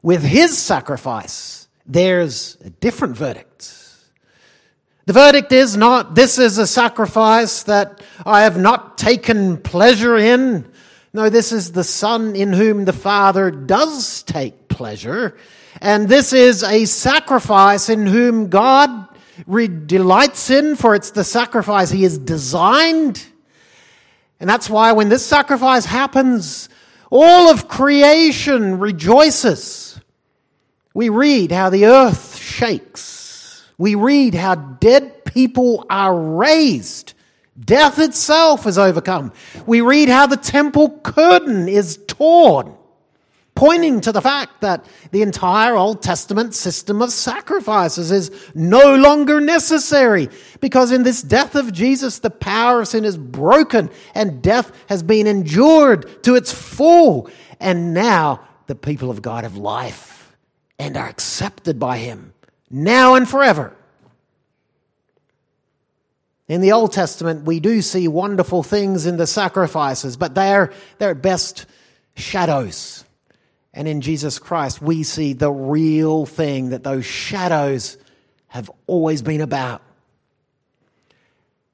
with 0.02 0.24
his 0.24 0.58
sacrifice, 0.58 1.68
there's 1.86 2.58
a 2.64 2.70
different 2.70 3.18
verdict. 3.18 3.74
The 5.06 5.14
verdict 5.14 5.52
is 5.52 5.76
not, 5.76 6.16
this 6.16 6.40
is 6.40 6.58
a 6.60 6.68
sacrifice 6.68 7.64
that 7.64 8.02
I 8.26 8.44
have 8.44 8.58
not 8.58 8.98
taken 8.98 9.58
pleasure 9.58 10.16
in. 10.16 10.72
No, 11.12 11.30
this 11.30 11.52
is 11.52 11.74
the 11.74 11.84
Son 11.84 12.36
in 12.36 12.54
whom 12.54 12.86
the 12.86 12.94
Father 12.94 13.52
does 13.52 14.24
take 14.24 14.70
pleasure. 14.70 15.36
And 15.82 16.08
this 16.08 16.32
is 16.32 16.64
a 16.64 16.86
sacrifice 16.86 17.90
in 17.90 18.06
whom 18.06 18.48
God 18.50 19.10
delights 19.86 20.50
in, 20.50 20.76
for 20.76 20.96
it's 20.96 21.12
the 21.12 21.24
sacrifice 21.24 21.90
he 21.90 22.04
has 22.04 22.18
designed. 22.18 23.26
And 24.40 24.50
that's 24.50 24.70
why 24.70 24.92
when 24.94 25.10
this 25.10 25.26
sacrifice 25.26 25.86
happens, 25.86 26.70
all 27.16 27.52
of 27.52 27.68
creation 27.68 28.80
rejoices. 28.80 30.02
We 30.96 31.10
read 31.10 31.52
how 31.52 31.70
the 31.70 31.86
earth 31.86 32.38
shakes. 32.38 33.64
We 33.78 33.94
read 33.94 34.34
how 34.34 34.56
dead 34.56 35.24
people 35.24 35.86
are 35.92 36.18
raised. 36.18 37.14
Death 37.60 38.00
itself 38.00 38.66
is 38.66 38.80
overcome. 38.80 39.32
We 39.68 39.82
read 39.82 40.10
how 40.10 40.26
the 40.26 40.38
temple 40.38 40.90
curtain 41.04 41.68
is 41.68 42.00
torn 42.08 42.76
pointing 43.56 44.02
to 44.02 44.12
the 44.12 44.22
fact 44.22 44.62
that 44.62 44.86
the 45.12 45.22
entire 45.22 45.76
Old 45.76 46.02
Testament 46.02 46.56
system 46.56 47.02
of 47.02 47.12
sacrifices 47.12 48.12
is 48.12 48.32
no 48.56 48.96
longer 48.96 49.40
necessary 49.40 50.30
because 50.60 50.92
in 50.92 51.04
this 51.04 51.22
death 51.22 51.56
of 51.56 51.72
Jesus, 51.72 52.20
the 52.20 52.30
power 52.30 52.82
of 52.82 52.88
sin 52.88 53.06
is 53.06 53.18
broken 53.18 53.90
and 54.16 54.42
death 54.42 54.72
has 54.88 55.04
been 55.04 55.28
endured 55.28 56.24
to 56.24 56.36
its 56.36 56.52
full. 56.52 57.30
And 57.60 57.94
now 57.94 58.42
the 58.68 58.76
people 58.76 59.10
of 59.10 59.22
God 59.22 59.44
have 59.44 59.56
life 59.56 60.36
and 60.80 60.98
are 60.98 61.08
accepted 61.08 61.80
by 61.80 61.98
Him 61.98 62.34
now 62.72 63.14
and 63.14 63.30
forever. 63.30 63.76
In 66.48 66.62
the 66.62 66.72
Old 66.72 66.92
Testament, 66.92 67.46
we 67.46 67.60
do 67.60 67.82
see 67.82 68.08
wonderful 68.08 68.64
things 68.64 69.06
in 69.06 69.18
the 69.18 69.28
sacrifices, 69.28 70.18
but 70.18 70.36
they're, 70.36 70.74
they're 70.98 71.12
at 71.12 71.22
best 71.22 71.66
shadows 72.16 73.06
and 73.74 73.88
in 73.88 74.02
Jesus 74.02 74.38
Christ, 74.38 74.82
we 74.82 75.04
see 75.04 75.34
the 75.34 75.52
real 75.52 76.26
thing 76.26 76.70
that 76.70 76.84
those 76.84 77.06
shadows 77.06 77.98
have 78.48 78.70
always 78.86 79.22
been 79.22 79.42
about. 79.42 79.82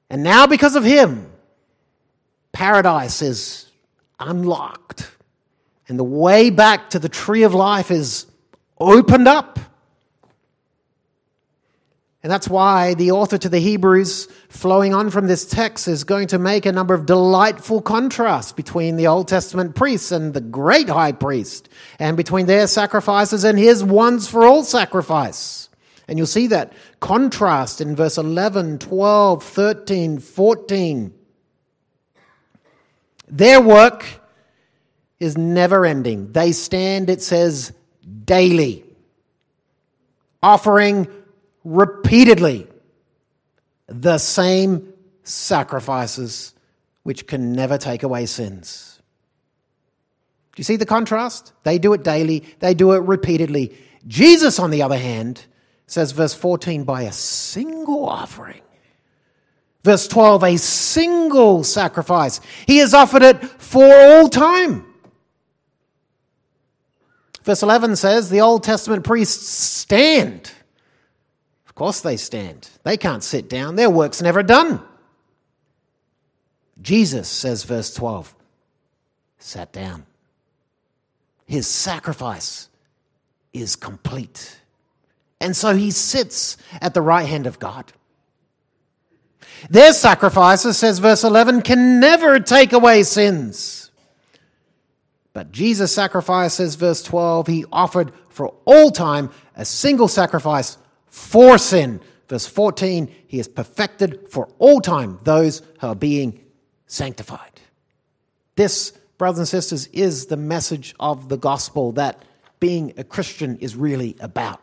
And 0.08 0.22
now, 0.22 0.46
because 0.46 0.76
of 0.76 0.84
Him, 0.84 1.30
paradise 2.52 3.20
is 3.22 3.70
unlocked. 4.18 5.10
And 5.88 5.98
the 5.98 6.04
way 6.04 6.50
back 6.50 6.90
to 6.90 6.98
the 6.98 7.08
tree 7.08 7.42
of 7.42 7.52
life 7.52 7.90
is 7.90 8.26
opened 8.78 9.28
up. 9.28 9.58
And 12.22 12.30
that's 12.30 12.48
why 12.48 12.92
the 12.94 13.12
author 13.12 13.38
to 13.38 13.48
the 13.48 13.60
Hebrews, 13.60 14.26
flowing 14.50 14.92
on 14.92 15.08
from 15.08 15.26
this 15.26 15.46
text, 15.46 15.88
is 15.88 16.04
going 16.04 16.28
to 16.28 16.38
make 16.38 16.66
a 16.66 16.72
number 16.72 16.92
of 16.92 17.06
delightful 17.06 17.80
contrasts 17.80 18.52
between 18.52 18.96
the 18.96 19.06
Old 19.06 19.26
Testament 19.26 19.74
priests 19.74 20.12
and 20.12 20.34
the 20.34 20.42
great 20.42 20.90
high 20.90 21.12
priest, 21.12 21.70
and 21.98 22.18
between 22.18 22.44
their 22.44 22.66
sacrifices 22.66 23.44
and 23.44 23.58
his 23.58 23.82
once 23.82 24.28
for 24.28 24.44
all 24.44 24.64
sacrifice. 24.64 25.70
And 26.08 26.18
you'll 26.18 26.26
see 26.26 26.48
that 26.48 26.74
contrast 26.98 27.80
in 27.80 27.96
verse 27.96 28.18
11, 28.18 28.80
12, 28.80 29.42
13, 29.42 30.18
14. 30.18 31.14
Their 33.28 33.60
work 33.62 34.04
is 35.18 35.38
never 35.38 35.86
ending. 35.86 36.32
They 36.32 36.52
stand, 36.52 37.08
it 37.08 37.22
says, 37.22 37.72
daily, 38.24 38.84
offering 40.42 41.06
repeatedly 41.64 42.66
the 43.86 44.18
same 44.18 44.92
sacrifices 45.24 46.54
which 47.02 47.26
can 47.26 47.52
never 47.52 47.78
take 47.78 48.02
away 48.02 48.26
sins. 48.26 49.00
Do 50.52 50.60
you 50.60 50.64
see 50.64 50.76
the 50.76 50.86
contrast? 50.86 51.52
They 51.62 51.78
do 51.78 51.92
it 51.92 52.02
daily, 52.02 52.44
they 52.58 52.74
do 52.74 52.92
it 52.92 53.02
repeatedly. 53.02 53.76
Jesus, 54.06 54.58
on 54.58 54.70
the 54.70 54.82
other 54.82 54.98
hand, 54.98 55.44
says, 55.86 56.12
verse 56.12 56.34
14, 56.34 56.84
by 56.84 57.02
a 57.02 57.12
single 57.12 58.08
offering. 58.08 58.62
Verse 59.82 60.06
12, 60.08 60.44
a 60.44 60.56
single 60.58 61.64
sacrifice. 61.64 62.40
He 62.66 62.78
has 62.78 62.94
offered 62.94 63.22
it 63.22 63.42
for 63.42 63.84
all 63.84 64.28
time. 64.28 64.86
Verse 67.42 67.62
11 67.62 67.96
says, 67.96 68.28
the 68.28 68.42
Old 68.42 68.62
Testament 68.62 69.04
priests 69.04 69.48
stand 69.48 70.52
course 71.80 72.02
they 72.02 72.18
stand. 72.18 72.68
They 72.84 72.98
can't 72.98 73.24
sit 73.24 73.48
down. 73.48 73.74
Their 73.74 73.88
work's 73.88 74.20
never 74.20 74.42
done. 74.42 74.82
Jesus, 76.82 77.26
says 77.26 77.64
verse 77.64 77.94
12, 77.94 78.34
sat 79.38 79.72
down. 79.72 80.04
His 81.46 81.66
sacrifice 81.66 82.68
is 83.54 83.76
complete. 83.76 84.60
And 85.40 85.56
so 85.56 85.74
he 85.74 85.90
sits 85.90 86.58
at 86.82 86.92
the 86.92 87.00
right 87.00 87.26
hand 87.26 87.46
of 87.46 87.58
God. 87.58 87.90
Their 89.70 89.94
sacrifices, 89.94 90.76
says 90.76 90.98
verse 90.98 91.24
11, 91.24 91.62
can 91.62 91.98
never 91.98 92.40
take 92.40 92.74
away 92.74 93.04
sins. 93.04 93.90
But 95.32 95.50
Jesus' 95.50 95.94
sacrifice, 95.94 96.52
says 96.52 96.74
verse 96.74 97.02
12, 97.02 97.46
he 97.46 97.64
offered 97.72 98.12
for 98.28 98.54
all 98.66 98.90
time 98.90 99.30
a 99.56 99.64
single 99.64 100.08
sacrifice 100.08 100.76
for 101.10 101.58
sin. 101.58 102.00
Verse 102.28 102.46
14, 102.46 103.12
he 103.26 103.36
has 103.38 103.48
perfected 103.48 104.28
for 104.30 104.48
all 104.58 104.80
time 104.80 105.18
those 105.24 105.62
who 105.80 105.88
are 105.88 105.94
being 105.96 106.44
sanctified. 106.86 107.60
This, 108.56 108.92
brothers 109.18 109.38
and 109.38 109.48
sisters, 109.48 109.86
is 109.88 110.26
the 110.26 110.36
message 110.36 110.94
of 111.00 111.28
the 111.28 111.36
gospel 111.36 111.92
that 111.92 112.22
being 112.60 112.94
a 112.96 113.04
Christian 113.04 113.58
is 113.58 113.74
really 113.74 114.16
about. 114.20 114.62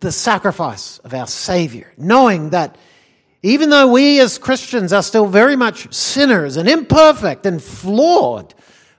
The 0.00 0.12
sacrifice 0.12 0.98
of 0.98 1.14
our 1.14 1.26
Savior, 1.26 1.92
knowing 1.96 2.50
that 2.50 2.76
even 3.42 3.70
though 3.70 3.92
we 3.92 4.20
as 4.20 4.38
Christians 4.38 4.92
are 4.92 5.02
still 5.02 5.26
very 5.26 5.56
much 5.56 5.92
sinners 5.94 6.56
and 6.56 6.68
imperfect 6.68 7.46
and 7.46 7.62
flawed, 7.62 8.54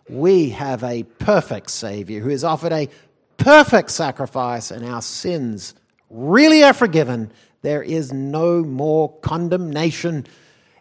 we 0.08 0.50
have 0.50 0.84
a 0.84 1.04
perfect 1.04 1.70
Savior 1.70 2.22
who 2.22 2.30
has 2.30 2.44
offered 2.44 2.72
a 2.72 2.90
perfect 3.38 3.92
sacrifice, 3.92 4.72
and 4.72 4.86
our 4.86 5.02
sins 5.02 5.74
really 6.12 6.64
are 6.64 6.74
forgiven, 6.74 7.32
there 7.62 7.82
is 7.82 8.12
no 8.12 8.64
more 8.64 9.18
condemnation, 9.20 10.28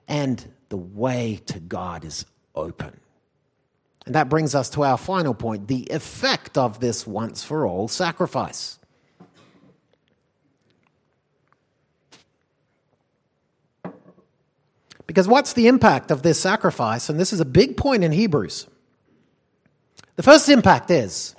and 0.08 0.44
the 0.68 0.76
way 0.76 1.40
to 1.46 1.60
God 1.60 2.04
is 2.04 2.26
open. 2.54 2.98
And 4.06 4.14
that 4.14 4.28
brings 4.28 4.54
us 4.54 4.70
to 4.70 4.82
our 4.82 4.98
final 4.98 5.34
point 5.34 5.68
the 5.68 5.86
effect 5.90 6.58
of 6.58 6.80
this 6.80 7.06
once 7.06 7.44
for 7.44 7.66
all 7.66 7.86
sacrifice. 7.86 8.78
Because 15.06 15.26
what's 15.26 15.54
the 15.54 15.66
impact 15.66 16.12
of 16.12 16.22
this 16.22 16.40
sacrifice? 16.40 17.08
And 17.08 17.18
this 17.18 17.32
is 17.32 17.40
a 17.40 17.44
big 17.44 17.76
point 17.76 18.04
in 18.04 18.12
Hebrews. 18.12 18.68
The 20.14 20.22
first 20.22 20.48
impact 20.48 20.90
is 20.90 21.34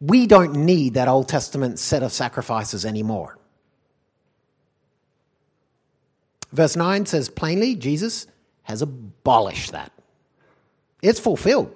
We 0.00 0.26
don't 0.26 0.54
need 0.54 0.94
that 0.94 1.08
Old 1.08 1.28
Testament 1.28 1.78
set 1.78 2.02
of 2.02 2.12
sacrifices 2.12 2.84
anymore. 2.86 3.36
Verse 6.52 6.74
9 6.74 7.06
says 7.06 7.28
plainly, 7.28 7.74
Jesus 7.76 8.26
has 8.62 8.82
abolished 8.82 9.72
that. 9.72 9.92
It's 11.02 11.20
fulfilled. 11.20 11.74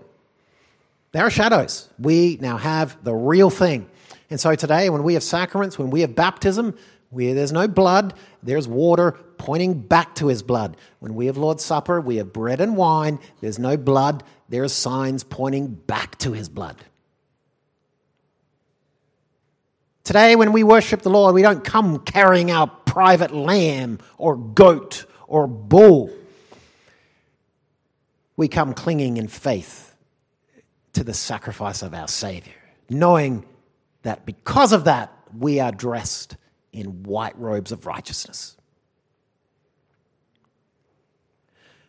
There 1.13 1.23
are 1.23 1.31
shadows. 1.31 1.89
We 1.99 2.39
now 2.41 2.57
have 2.57 3.03
the 3.05 3.15
real 3.15 3.51
thing. 3.51 3.89
And 4.31 4.41
so 4.41 4.55
today, 4.55 4.91
when 4.91 5.05
we 5.05 5.15
have 5.15 5.23
sacraments, 5.23 5.79
when 5.79 5.91
we 5.91 6.01
have 6.01 6.15
baptism, 6.15 6.77
where 7.11 7.35
there's 7.35 7.53
no 7.53 7.69
blood, 7.69 8.15
there's 8.43 8.67
water 8.67 9.13
pointing 9.39 9.81
back 9.81 10.17
to 10.17 10.27
his 10.27 10.43
blood. 10.43 10.77
When 10.99 11.15
we 11.15 11.27
have 11.27 11.37
Lord's 11.37 11.65
Supper, 11.65 12.01
we 12.01 12.17
have 12.17 12.33
bread 12.33 12.61
and 12.61 12.77
wine, 12.77 13.21
there's 13.41 13.59
no 13.59 13.77
blood, 13.77 14.25
there 14.49 14.65
are 14.65 14.69
signs 14.69 15.23
pointing 15.23 15.69
back 15.69 16.19
to 16.19 16.33
his 16.33 16.49
blood. 16.49 16.83
Today, 20.05 20.37
when 20.37 20.53
we 20.53 20.63
worship 20.63 21.01
the 21.01 21.09
Lord, 21.09 21.35
we 21.35 21.41
don't 21.41 21.65
come 21.65 21.99
carrying 22.01 22.51
our 22.51 22.67
private 22.67 23.35
lamb 23.35 23.99
or 24.19 24.37
goat 24.37 25.07
or 25.27 25.47
bull. 25.47 26.11
We 28.37 28.49
come 28.49 28.75
clinging 28.75 29.17
in 29.17 29.29
faith 29.29 29.95
to 30.93 31.05
the 31.05 31.15
sacrifice 31.15 31.83
of 31.83 31.95
our 31.95 32.07
Savior, 32.07 32.53
knowing 32.91 33.47
that 34.03 34.27
because 34.27 34.75
of 34.75 34.85
that, 34.85 35.11
we 35.37 35.59
are 35.59 35.73
dressed 35.73 36.37
in 36.71 37.03
white 37.05 37.39
robes 37.39 37.73
of 37.73 37.87
righteousness. 37.87 38.59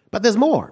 But 0.10 0.24
there's 0.24 0.38
more. 0.38 0.72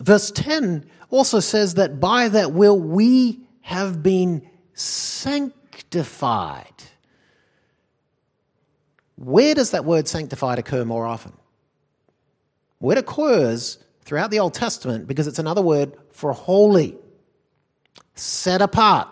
Verse 0.00 0.32
10 0.32 0.86
also 1.10 1.38
says 1.38 1.74
that 1.74 2.00
by 2.00 2.28
that 2.28 2.52
will 2.52 2.78
we 2.78 3.46
have 3.60 4.02
been 4.02 4.48
sanctified. 4.72 5.60
Where 9.16 9.54
does 9.54 9.70
that 9.70 9.84
word 9.84 10.08
sanctified 10.08 10.58
occur 10.58 10.84
more 10.84 11.06
often? 11.06 11.32
Well, 12.80 12.96
it 12.96 13.00
occurs 13.00 13.78
throughout 14.04 14.30
the 14.30 14.40
Old 14.40 14.54
Testament 14.54 15.06
because 15.06 15.26
it's 15.26 15.38
another 15.38 15.62
word 15.62 15.96
for 16.10 16.32
holy, 16.32 16.96
set 18.14 18.60
apart. 18.60 19.08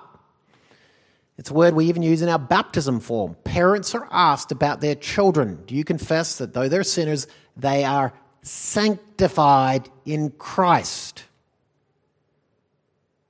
It's 1.39 1.51
a 1.51 1.55
word 1.55 1.75
we 1.75 1.87
even 1.87 2.03
use 2.03 2.23
in 2.23 2.29
our 2.29 2.39
baptism 2.39 3.01
form. 3.01 3.37
Parents 3.45 3.95
are 3.95 4.07
asked 4.11 4.53
about 4.53 4.81
their 4.81 4.95
children. 4.95 5.63
Do 5.67 5.75
you 5.75 5.85
confess 5.85 6.39
that 6.39 6.53
though 6.53 6.69
they're 6.69 6.85
sinners, 6.85 7.27
they 7.57 7.85
are 7.85 8.13
sanctified 8.43 9.89
in 10.05 10.31
Christ? 10.31 11.25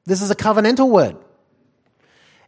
This 0.05 0.21
is 0.21 0.31
a 0.31 0.35
covenantal 0.35 0.91
word. 0.91 1.17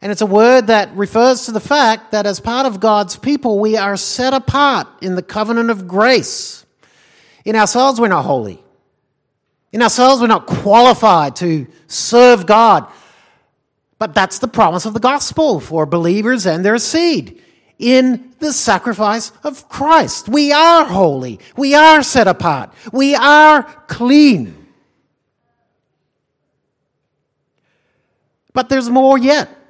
And 0.05 0.13
it's 0.13 0.21
a 0.21 0.27
word 0.27 0.67
that 0.67 0.95
refers 0.95 1.47
to 1.47 1.53
the 1.53 1.61
fact 1.61 2.13
that 2.13 2.27
as 2.27 2.39
part 2.39 2.67
of 2.67 2.79
God's 2.79 3.17
people, 3.17 3.59
we 3.59 3.79
are 3.79 3.97
set 3.97 4.35
apart 4.35 4.87
in 5.01 5.15
the 5.15 5.23
covenant 5.23 5.71
of 5.71 5.89
grace. 5.89 6.67
In 7.47 7.57
ourselves, 7.57 7.99
we're 7.99 8.09
not 8.09 8.27
holy. 8.27 8.63
In 9.73 9.81
ourselves, 9.81 10.21
we're 10.21 10.27
not 10.27 10.47
qualified 10.47 11.37
to 11.37 11.67
serve 11.87 12.45
God. 12.45 12.87
But 13.99 14.15
that's 14.15 14.41
the 14.41 14.47
promise 14.47 14.85
of 14.85 14.93
the 14.93 15.01
gospel 15.01 15.59
for 15.59 15.87
believers 15.87 16.45
and 16.45 16.63
their 16.63 16.77
seed 16.77 17.41
in 17.79 18.35
the 18.41 18.53
sacrifice 18.53 19.33
of 19.43 19.71
Christ. 19.71 20.29
We 20.29 20.53
are 20.53 20.85
holy. 20.85 21.41
We 21.57 21.75
are 21.75 22.03
set 22.03 22.29
apart. 22.29 22.75
We 22.93 23.15
are 23.15 23.63
clean. 23.87 24.67
But 28.53 28.69
there's 28.69 28.91
more 28.91 29.17
yet. 29.17 29.64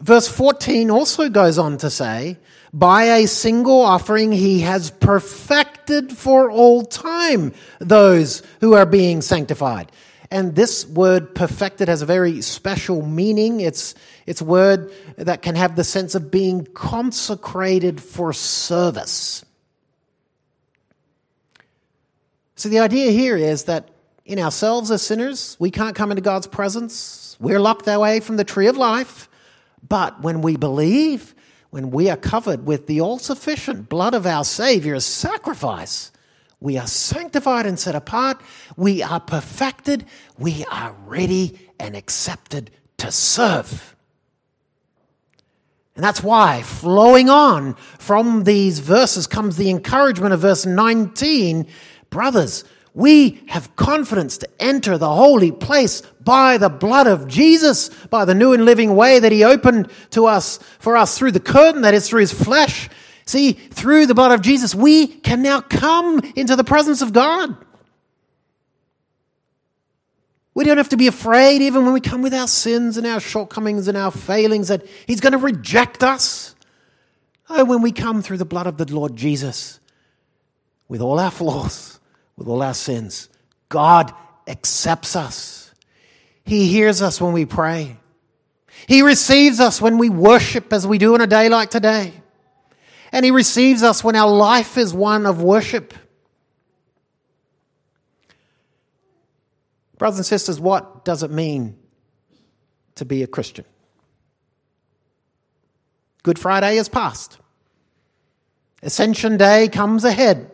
Verse 0.00 0.28
14 0.28 0.90
also 0.90 1.28
goes 1.28 1.58
on 1.58 1.78
to 1.78 1.90
say, 1.90 2.38
by 2.72 3.04
a 3.04 3.26
single 3.26 3.80
offering 3.80 4.30
he 4.30 4.60
has 4.60 4.90
perfected 4.90 6.12
for 6.12 6.50
all 6.50 6.82
time 6.84 7.52
those 7.80 8.42
who 8.60 8.74
are 8.74 8.86
being 8.86 9.22
sanctified. 9.22 9.90
And 10.30 10.54
this 10.54 10.86
word 10.86 11.34
perfected 11.34 11.88
has 11.88 12.02
a 12.02 12.06
very 12.06 12.42
special 12.42 13.04
meaning. 13.04 13.60
It's, 13.60 13.94
it's 14.26 14.42
a 14.42 14.44
word 14.44 14.92
that 15.16 15.40
can 15.40 15.54
have 15.54 15.74
the 15.74 15.84
sense 15.84 16.14
of 16.14 16.30
being 16.30 16.66
consecrated 16.74 18.00
for 18.00 18.34
service. 18.34 19.44
So 22.56 22.68
the 22.68 22.80
idea 22.80 23.10
here 23.10 23.36
is 23.36 23.64
that 23.64 23.88
in 24.26 24.38
ourselves 24.38 24.90
as 24.90 25.00
sinners, 25.00 25.56
we 25.58 25.70
can't 25.70 25.96
come 25.96 26.10
into 26.10 26.20
God's 26.20 26.46
presence. 26.46 27.36
We're 27.40 27.60
locked 27.60 27.88
away 27.88 28.20
from 28.20 28.36
the 28.36 28.44
tree 28.44 28.66
of 28.66 28.76
life. 28.76 29.28
But 29.86 30.22
when 30.22 30.42
we 30.42 30.56
believe, 30.56 31.34
when 31.70 31.90
we 31.90 32.08
are 32.10 32.16
covered 32.16 32.66
with 32.66 32.86
the 32.86 33.00
all 33.00 33.18
sufficient 33.18 33.88
blood 33.88 34.14
of 34.14 34.26
our 34.26 34.44
Savior's 34.44 35.04
sacrifice, 35.04 36.12
we 36.60 36.76
are 36.76 36.86
sanctified 36.86 37.66
and 37.66 37.78
set 37.78 37.94
apart. 37.94 38.40
We 38.76 39.02
are 39.02 39.20
perfected. 39.20 40.04
We 40.38 40.64
are 40.70 40.94
ready 41.06 41.58
and 41.78 41.96
accepted 41.96 42.70
to 42.98 43.12
serve. 43.12 43.94
And 45.94 46.04
that's 46.04 46.22
why, 46.22 46.62
flowing 46.62 47.28
on 47.28 47.74
from 47.74 48.44
these 48.44 48.78
verses, 48.78 49.26
comes 49.26 49.56
the 49.56 49.70
encouragement 49.70 50.32
of 50.32 50.40
verse 50.40 50.64
19 50.64 51.66
Brothers, 52.10 52.64
we 52.98 53.40
have 53.46 53.74
confidence 53.76 54.38
to 54.38 54.48
enter 54.60 54.98
the 54.98 55.08
holy 55.08 55.52
place 55.52 56.02
by 56.20 56.58
the 56.58 56.68
blood 56.68 57.06
of 57.06 57.26
Jesus, 57.28 57.88
by 58.10 58.24
the 58.24 58.34
new 58.34 58.52
and 58.52 58.64
living 58.64 58.94
way 58.94 59.18
that 59.18 59.32
He 59.32 59.44
opened 59.44 59.90
to 60.10 60.26
us, 60.26 60.58
for 60.78 60.96
us 60.96 61.16
through 61.16 61.32
the 61.32 61.40
curtain 61.40 61.82
that 61.82 61.94
is 61.94 62.08
through 62.08 62.20
His 62.20 62.32
flesh 62.32 62.90
See, 63.28 63.52
through 63.52 64.06
the 64.06 64.14
blood 64.14 64.32
of 64.32 64.40
Jesus, 64.40 64.74
we 64.74 65.06
can 65.06 65.42
now 65.42 65.60
come 65.60 66.20
into 66.34 66.56
the 66.56 66.64
presence 66.64 67.02
of 67.02 67.12
God. 67.12 67.54
We 70.54 70.64
don't 70.64 70.78
have 70.78 70.88
to 70.88 70.96
be 70.96 71.08
afraid, 71.08 71.60
even 71.60 71.84
when 71.84 71.92
we 71.92 72.00
come 72.00 72.22
with 72.22 72.32
our 72.32 72.48
sins 72.48 72.96
and 72.96 73.06
our 73.06 73.20
shortcomings 73.20 73.86
and 73.86 73.98
our 73.98 74.10
failings, 74.10 74.68
that 74.68 74.86
He's 75.06 75.20
going 75.20 75.34
to 75.34 75.38
reject 75.38 76.02
us. 76.02 76.54
Oh, 77.50 77.66
when 77.66 77.82
we 77.82 77.92
come 77.92 78.22
through 78.22 78.38
the 78.38 78.46
blood 78.46 78.66
of 78.66 78.78
the 78.78 78.90
Lord 78.90 79.14
Jesus, 79.14 79.78
with 80.88 81.02
all 81.02 81.18
our 81.18 81.30
flaws, 81.30 81.97
with 82.38 82.46
all 82.46 82.62
our 82.62 82.72
sins, 82.72 83.28
God 83.68 84.14
accepts 84.46 85.16
us. 85.16 85.74
He 86.44 86.68
hears 86.68 87.02
us 87.02 87.20
when 87.20 87.32
we 87.32 87.44
pray. 87.44 87.96
He 88.86 89.02
receives 89.02 89.58
us 89.58 89.82
when 89.82 89.98
we 89.98 90.08
worship 90.08 90.72
as 90.72 90.86
we 90.86 90.98
do 90.98 91.14
on 91.14 91.20
a 91.20 91.26
day 91.26 91.48
like 91.48 91.68
today. 91.68 92.12
And 93.10 93.24
He 93.24 93.32
receives 93.32 93.82
us 93.82 94.04
when 94.04 94.14
our 94.14 94.30
life 94.30 94.78
is 94.78 94.94
one 94.94 95.26
of 95.26 95.42
worship. 95.42 95.92
Brothers 99.98 100.20
and 100.20 100.26
sisters, 100.26 100.60
what 100.60 101.04
does 101.04 101.24
it 101.24 101.32
mean 101.32 101.76
to 102.94 103.04
be 103.04 103.24
a 103.24 103.26
Christian? 103.26 103.64
Good 106.22 106.38
Friday 106.38 106.76
is 106.76 106.88
past. 106.88 107.38
Ascension 108.80 109.38
Day 109.38 109.68
comes 109.68 110.04
ahead. 110.04 110.52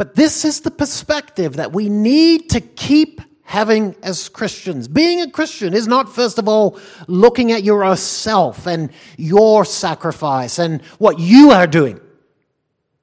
But 0.00 0.14
this 0.14 0.46
is 0.46 0.62
the 0.62 0.70
perspective 0.70 1.56
that 1.56 1.74
we 1.74 1.90
need 1.90 2.48
to 2.52 2.62
keep 2.62 3.20
having 3.42 3.94
as 4.02 4.30
Christians. 4.30 4.88
Being 4.88 5.20
a 5.20 5.30
Christian 5.30 5.74
is 5.74 5.86
not, 5.86 6.08
first 6.08 6.38
of 6.38 6.48
all, 6.48 6.80
looking 7.06 7.52
at 7.52 7.64
yourself 7.64 8.66
and 8.66 8.92
your 9.18 9.66
sacrifice 9.66 10.58
and 10.58 10.80
what 10.96 11.18
you 11.18 11.50
are 11.50 11.66
doing. 11.66 12.00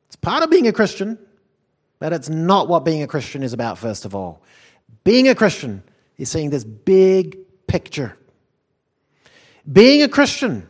It's 0.08 0.16
part 0.16 0.42
of 0.42 0.50
being 0.50 0.66
a 0.66 0.74
Christian, 0.74 1.20
but 2.00 2.14
it's 2.14 2.30
not 2.30 2.68
what 2.68 2.84
being 2.84 3.04
a 3.04 3.08
Christian 3.08 3.44
is 3.44 3.54
about, 3.54 3.78
first 3.78 4.04
of 4.04 4.16
all. 4.16 4.42
Being 5.04 5.28
a 5.28 5.36
Christian 5.36 5.84
is 6.18 6.32
seeing 6.32 6.50
this 6.50 6.64
big 6.64 7.38
picture. 7.68 8.18
Being 9.72 10.02
a 10.02 10.10
Christian 10.10 10.68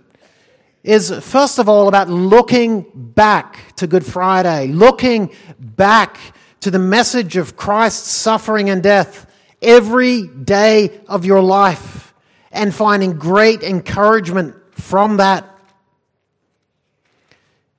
is, 0.88 1.12
first 1.20 1.60
of 1.60 1.68
all, 1.68 1.90
about 1.90 2.08
looking 2.10 2.86
back 2.96 3.76
to 3.76 3.88
Good 3.88 4.06
Friday, 4.06 4.68
looking 4.68 5.34
back 5.60 6.18
to 6.62 6.72
the 6.72 6.80
message 6.80 7.36
of 7.36 7.58
Christ's 7.58 8.10
suffering 8.10 8.70
and 8.70 8.82
death 8.82 9.30
every 9.62 10.28
day 10.28 11.02
of 11.10 11.26
your 11.26 11.42
life 11.42 12.14
and 12.54 12.74
finding 12.74 13.20
great 13.20 13.64
encouragement 13.64 14.56
from 14.72 15.18
that. 15.18 15.46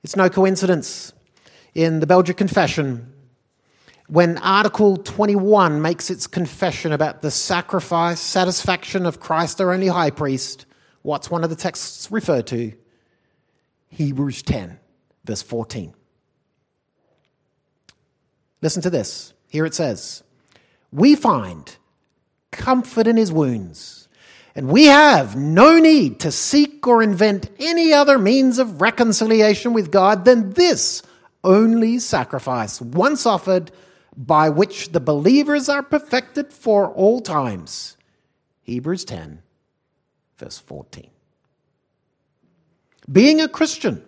It's 0.03 0.15
no 0.15 0.29
coincidence 0.29 1.11
in 1.73 2.01
the 2.01 2.07
Belgic 2.07 2.37
Confession 2.37 3.11
when 4.07 4.37
Article 4.37 4.97
21 4.97 5.81
makes 5.81 6.11
its 6.11 6.27
confession 6.27 6.91
about 6.91 7.23
the 7.23 7.31
sacrifice, 7.31 8.19
satisfaction 8.19 9.07
of 9.07 9.19
Christ, 9.19 9.59
our 9.61 9.73
only 9.73 9.87
high 9.87 10.11
priest. 10.11 10.67
What's 11.01 11.31
one 11.31 11.43
of 11.43 11.49
the 11.49 11.55
texts 11.55 12.11
referred 12.11 12.45
to? 12.47 12.73
Hebrews 13.89 14.43
10, 14.43 14.79
verse 15.25 15.41
14. 15.41 15.93
Listen 18.61 18.81
to 18.81 18.89
this. 18.89 19.33
Here 19.47 19.65
it 19.65 19.73
says, 19.73 20.23
we 20.91 21.15
find 21.15 21.75
comfort 22.51 23.07
in 23.07 23.17
his 23.17 23.31
wounds, 23.31 24.07
And 24.55 24.67
we 24.67 24.87
have 24.87 25.35
no 25.35 25.79
need 25.79 26.19
to 26.21 26.31
seek 26.31 26.85
or 26.85 27.01
invent 27.01 27.49
any 27.59 27.93
other 27.93 28.17
means 28.17 28.59
of 28.59 28.81
reconciliation 28.81 29.73
with 29.73 29.91
God 29.91 30.25
than 30.25 30.51
this 30.51 31.03
only 31.43 31.99
sacrifice, 31.99 32.81
once 32.81 33.25
offered, 33.25 33.71
by 34.17 34.49
which 34.49 34.91
the 34.91 34.99
believers 34.99 35.69
are 35.69 35.83
perfected 35.83 36.51
for 36.51 36.89
all 36.89 37.21
times. 37.21 37.95
Hebrews 38.63 39.05
10, 39.05 39.41
verse 40.37 40.57
14. 40.57 41.09
Being 43.11 43.41
a 43.41 43.47
Christian 43.47 44.03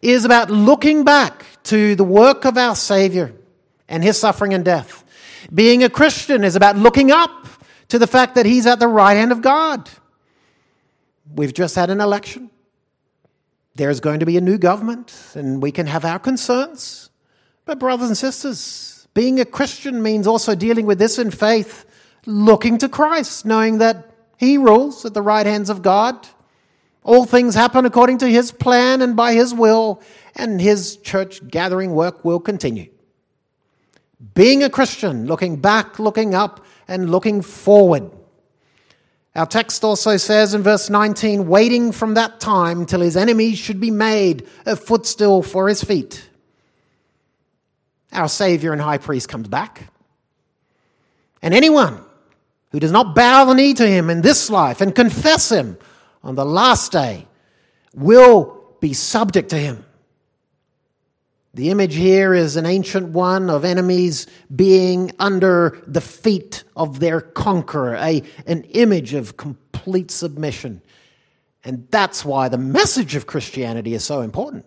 is 0.00 0.24
about 0.24 0.50
looking 0.50 1.04
back 1.04 1.44
to 1.64 1.94
the 1.94 2.04
work 2.04 2.44
of 2.44 2.56
our 2.56 2.74
Savior 2.74 3.34
and 3.88 4.02
his 4.02 4.18
suffering 4.18 4.54
and 4.54 4.64
death. 4.64 5.04
Being 5.52 5.82
a 5.82 5.90
Christian 5.90 6.44
is 6.44 6.56
about 6.56 6.76
looking 6.76 7.10
up 7.10 7.46
to 7.88 7.98
the 7.98 8.06
fact 8.06 8.36
that 8.36 8.46
he's 8.46 8.66
at 8.66 8.78
the 8.78 8.88
right 8.88 9.14
hand 9.14 9.32
of 9.32 9.42
God. 9.42 9.90
We've 11.34 11.52
just 11.52 11.74
had 11.74 11.90
an 11.90 12.00
election. 12.00 12.50
There's 13.74 14.00
going 14.00 14.20
to 14.20 14.26
be 14.26 14.36
a 14.36 14.40
new 14.40 14.58
government, 14.58 15.14
and 15.34 15.62
we 15.62 15.72
can 15.72 15.86
have 15.86 16.04
our 16.04 16.18
concerns. 16.18 17.10
But, 17.64 17.78
brothers 17.78 18.08
and 18.08 18.16
sisters, 18.16 19.06
being 19.14 19.40
a 19.40 19.44
Christian 19.44 20.02
means 20.02 20.26
also 20.26 20.54
dealing 20.54 20.86
with 20.86 20.98
this 20.98 21.18
in 21.18 21.30
faith, 21.30 21.84
looking 22.26 22.78
to 22.78 22.88
Christ, 22.88 23.44
knowing 23.44 23.78
that 23.78 24.14
he 24.38 24.56
rules 24.58 25.04
at 25.04 25.14
the 25.14 25.22
right 25.22 25.46
hands 25.46 25.70
of 25.70 25.82
God. 25.82 26.26
All 27.02 27.24
things 27.24 27.54
happen 27.54 27.86
according 27.86 28.18
to 28.18 28.28
his 28.28 28.52
plan 28.52 29.00
and 29.02 29.16
by 29.16 29.32
his 29.32 29.54
will, 29.54 30.02
and 30.36 30.60
his 30.60 30.96
church 30.98 31.46
gathering 31.48 31.92
work 31.92 32.24
will 32.24 32.40
continue. 32.40 32.90
Being 34.34 34.62
a 34.62 34.70
Christian, 34.70 35.26
looking 35.26 35.56
back, 35.56 35.98
looking 35.98 36.34
up, 36.34 36.64
and 36.86 37.10
looking 37.10 37.40
forward. 37.40 38.10
Our 39.34 39.46
text 39.46 39.84
also 39.84 40.16
says 40.16 40.54
in 40.54 40.62
verse 40.62 40.90
19, 40.90 41.48
waiting 41.48 41.92
from 41.92 42.14
that 42.14 42.40
time 42.40 42.84
till 42.84 43.00
his 43.00 43.16
enemies 43.16 43.58
should 43.58 43.80
be 43.80 43.90
made 43.90 44.46
a 44.66 44.76
footstool 44.76 45.42
for 45.42 45.68
his 45.68 45.82
feet. 45.82 46.28
Our 48.12 48.28
Savior 48.28 48.72
and 48.72 48.82
High 48.82 48.98
Priest 48.98 49.28
comes 49.28 49.48
back. 49.48 49.90
And 51.42 51.54
anyone 51.54 52.00
who 52.72 52.80
does 52.80 52.92
not 52.92 53.14
bow 53.14 53.44
the 53.46 53.54
knee 53.54 53.72
to 53.74 53.86
him 53.86 54.10
in 54.10 54.20
this 54.20 54.50
life 54.50 54.80
and 54.80 54.94
confess 54.94 55.50
him 55.50 55.78
on 56.22 56.34
the 56.34 56.44
last 56.44 56.92
day 56.92 57.26
will 57.94 58.60
be 58.80 58.92
subject 58.92 59.50
to 59.50 59.56
him. 59.56 59.84
The 61.52 61.70
image 61.70 61.96
here 61.96 62.32
is 62.32 62.56
an 62.56 62.64
ancient 62.64 63.08
one 63.08 63.50
of 63.50 63.64
enemies 63.64 64.28
being 64.54 65.10
under 65.18 65.82
the 65.86 66.00
feet 66.00 66.62
of 66.76 67.00
their 67.00 67.20
conqueror, 67.20 67.96
a, 67.96 68.22
an 68.46 68.62
image 68.64 69.14
of 69.14 69.36
complete 69.36 70.12
submission. 70.12 70.80
And 71.64 71.88
that's 71.90 72.24
why 72.24 72.48
the 72.48 72.58
message 72.58 73.16
of 73.16 73.26
Christianity 73.26 73.94
is 73.94 74.04
so 74.04 74.20
important. 74.20 74.64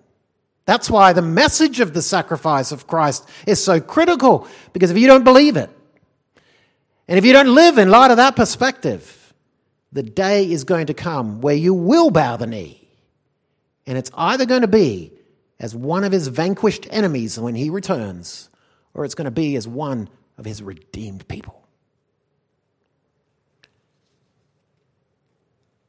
That's 0.65 0.89
why 0.89 1.13
the 1.13 1.21
message 1.21 1.79
of 1.79 1.93
the 1.93 2.01
sacrifice 2.01 2.71
of 2.71 2.87
Christ 2.87 3.27
is 3.47 3.63
so 3.63 3.79
critical, 3.79 4.47
because 4.73 4.91
if 4.91 4.97
you 4.97 5.07
don't 5.07 5.23
believe 5.23 5.57
it, 5.57 5.69
and 7.07 7.17
if 7.17 7.25
you 7.25 7.33
don't 7.33 7.53
live 7.53 7.77
in 7.77 7.89
light 7.89 8.11
of 8.11 8.17
that 8.17 8.35
perspective, 8.35 9.22
the 9.93 10.03
day 10.03 10.51
is 10.51 10.63
going 10.63 10.87
to 10.87 10.93
come 10.93 11.39
where 11.41 11.55
you 11.55 11.73
will 11.73 12.09
bow 12.09 12.35
the 12.35 12.47
knee. 12.47 12.89
And 13.85 13.97
it's 13.97 14.11
either 14.15 14.45
going 14.45 14.61
to 14.61 14.67
be 14.67 15.13
as 15.59 15.75
one 15.75 16.03
of 16.03 16.11
his 16.11 16.27
vanquished 16.27 16.87
enemies 16.89 17.39
when 17.39 17.55
he 17.55 17.69
returns, 17.69 18.49
or 18.93 19.05
it's 19.05 19.15
going 19.15 19.25
to 19.25 19.31
be 19.31 19.55
as 19.55 19.67
one 19.67 20.09
of 20.37 20.45
his 20.45 20.63
redeemed 20.63 21.27
people. 21.27 21.63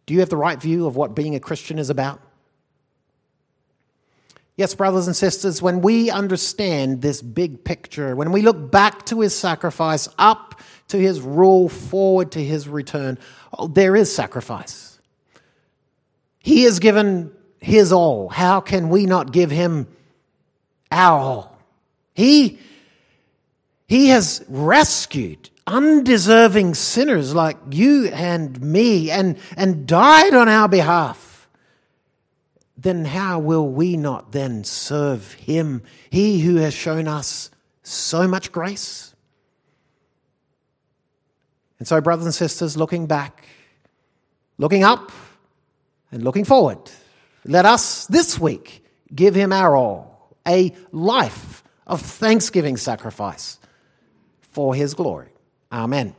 Do 0.07 0.13
you 0.13 0.21
have 0.21 0.29
the 0.29 0.37
right 0.37 0.61
view 0.61 0.87
of 0.87 0.97
what 0.97 1.15
being 1.15 1.35
a 1.35 1.41
Christian 1.41 1.79
is 1.79 1.89
about? 1.89 2.21
Yes, 4.57 4.75
brothers 4.75 5.07
and 5.07 5.17
sisters, 5.17 5.61
when 5.61 5.81
we 5.81 6.11
understand 6.11 7.03
this 7.03 7.23
big 7.23 7.65
picture, 7.65 8.15
when 8.15 8.31
we 8.31 8.43
look 8.43 8.71
back 8.71 9.07
to 9.07 9.21
his 9.21 9.35
sacrifice, 9.35 10.09
up 10.17 10.61
to 10.89 10.99
his 10.99 11.21
rule, 11.21 11.69
forward 11.69 12.33
to 12.33 12.45
his 12.45 12.69
return, 12.69 13.19
oh, 13.59 13.69
there 13.69 13.97
is 13.97 14.15
sacrifice. 14.15 14.99
He 16.39 16.65
has 16.65 16.79
given 16.79 17.33
his 17.59 17.93
all. 17.93 18.29
How 18.29 18.61
can 18.61 18.91
we 18.91 19.07
not 19.07 19.33
give 19.33 19.51
him 19.51 19.87
our 20.91 21.19
all? 21.19 21.59
He, 22.15 22.59
he 23.87 24.09
has 24.09 24.45
rescued 24.49 25.51
undeserving 25.67 26.75
sinners 26.75 27.35
like 27.35 27.57
you 27.71 28.09
and 28.09 28.61
me 28.61 29.11
and, 29.11 29.39
and 29.57 29.87
died 29.87 30.35
on 30.35 30.49
our 30.49 30.69
behalf. 30.69 31.49
Then 32.77 33.05
how 33.07 33.39
will 33.39 33.69
we 33.69 33.97
not 33.97 34.33
then 34.33 34.65
serve 34.65 35.33
him, 35.33 35.83
he 36.11 36.41
who 36.41 36.57
has 36.57 36.75
shown 36.75 37.09
us 37.09 37.51
so 37.83 38.29
much 38.29 38.53
grace? 38.53 39.14
And 41.79 41.89
so, 41.89 42.01
brothers 42.01 42.27
and 42.27 42.35
sisters, 42.35 42.77
looking 42.77 43.07
back, 43.07 43.47
looking 44.59 44.85
up, 44.85 45.11
and 46.11 46.23
looking 46.23 46.45
forward, 46.45 46.79
let 47.45 47.65
us 47.65 48.07
this 48.07 48.39
week 48.39 48.85
give 49.15 49.35
him 49.35 49.53
our 49.53 49.77
all, 49.77 50.37
a 50.47 50.75
life 50.93 51.65
of 51.87 52.01
thanksgiving 52.01 52.77
sacrifice 52.77 53.59
for 54.41 54.75
his 54.75 54.95
glory. 54.95 55.31
Amen. 55.73 56.15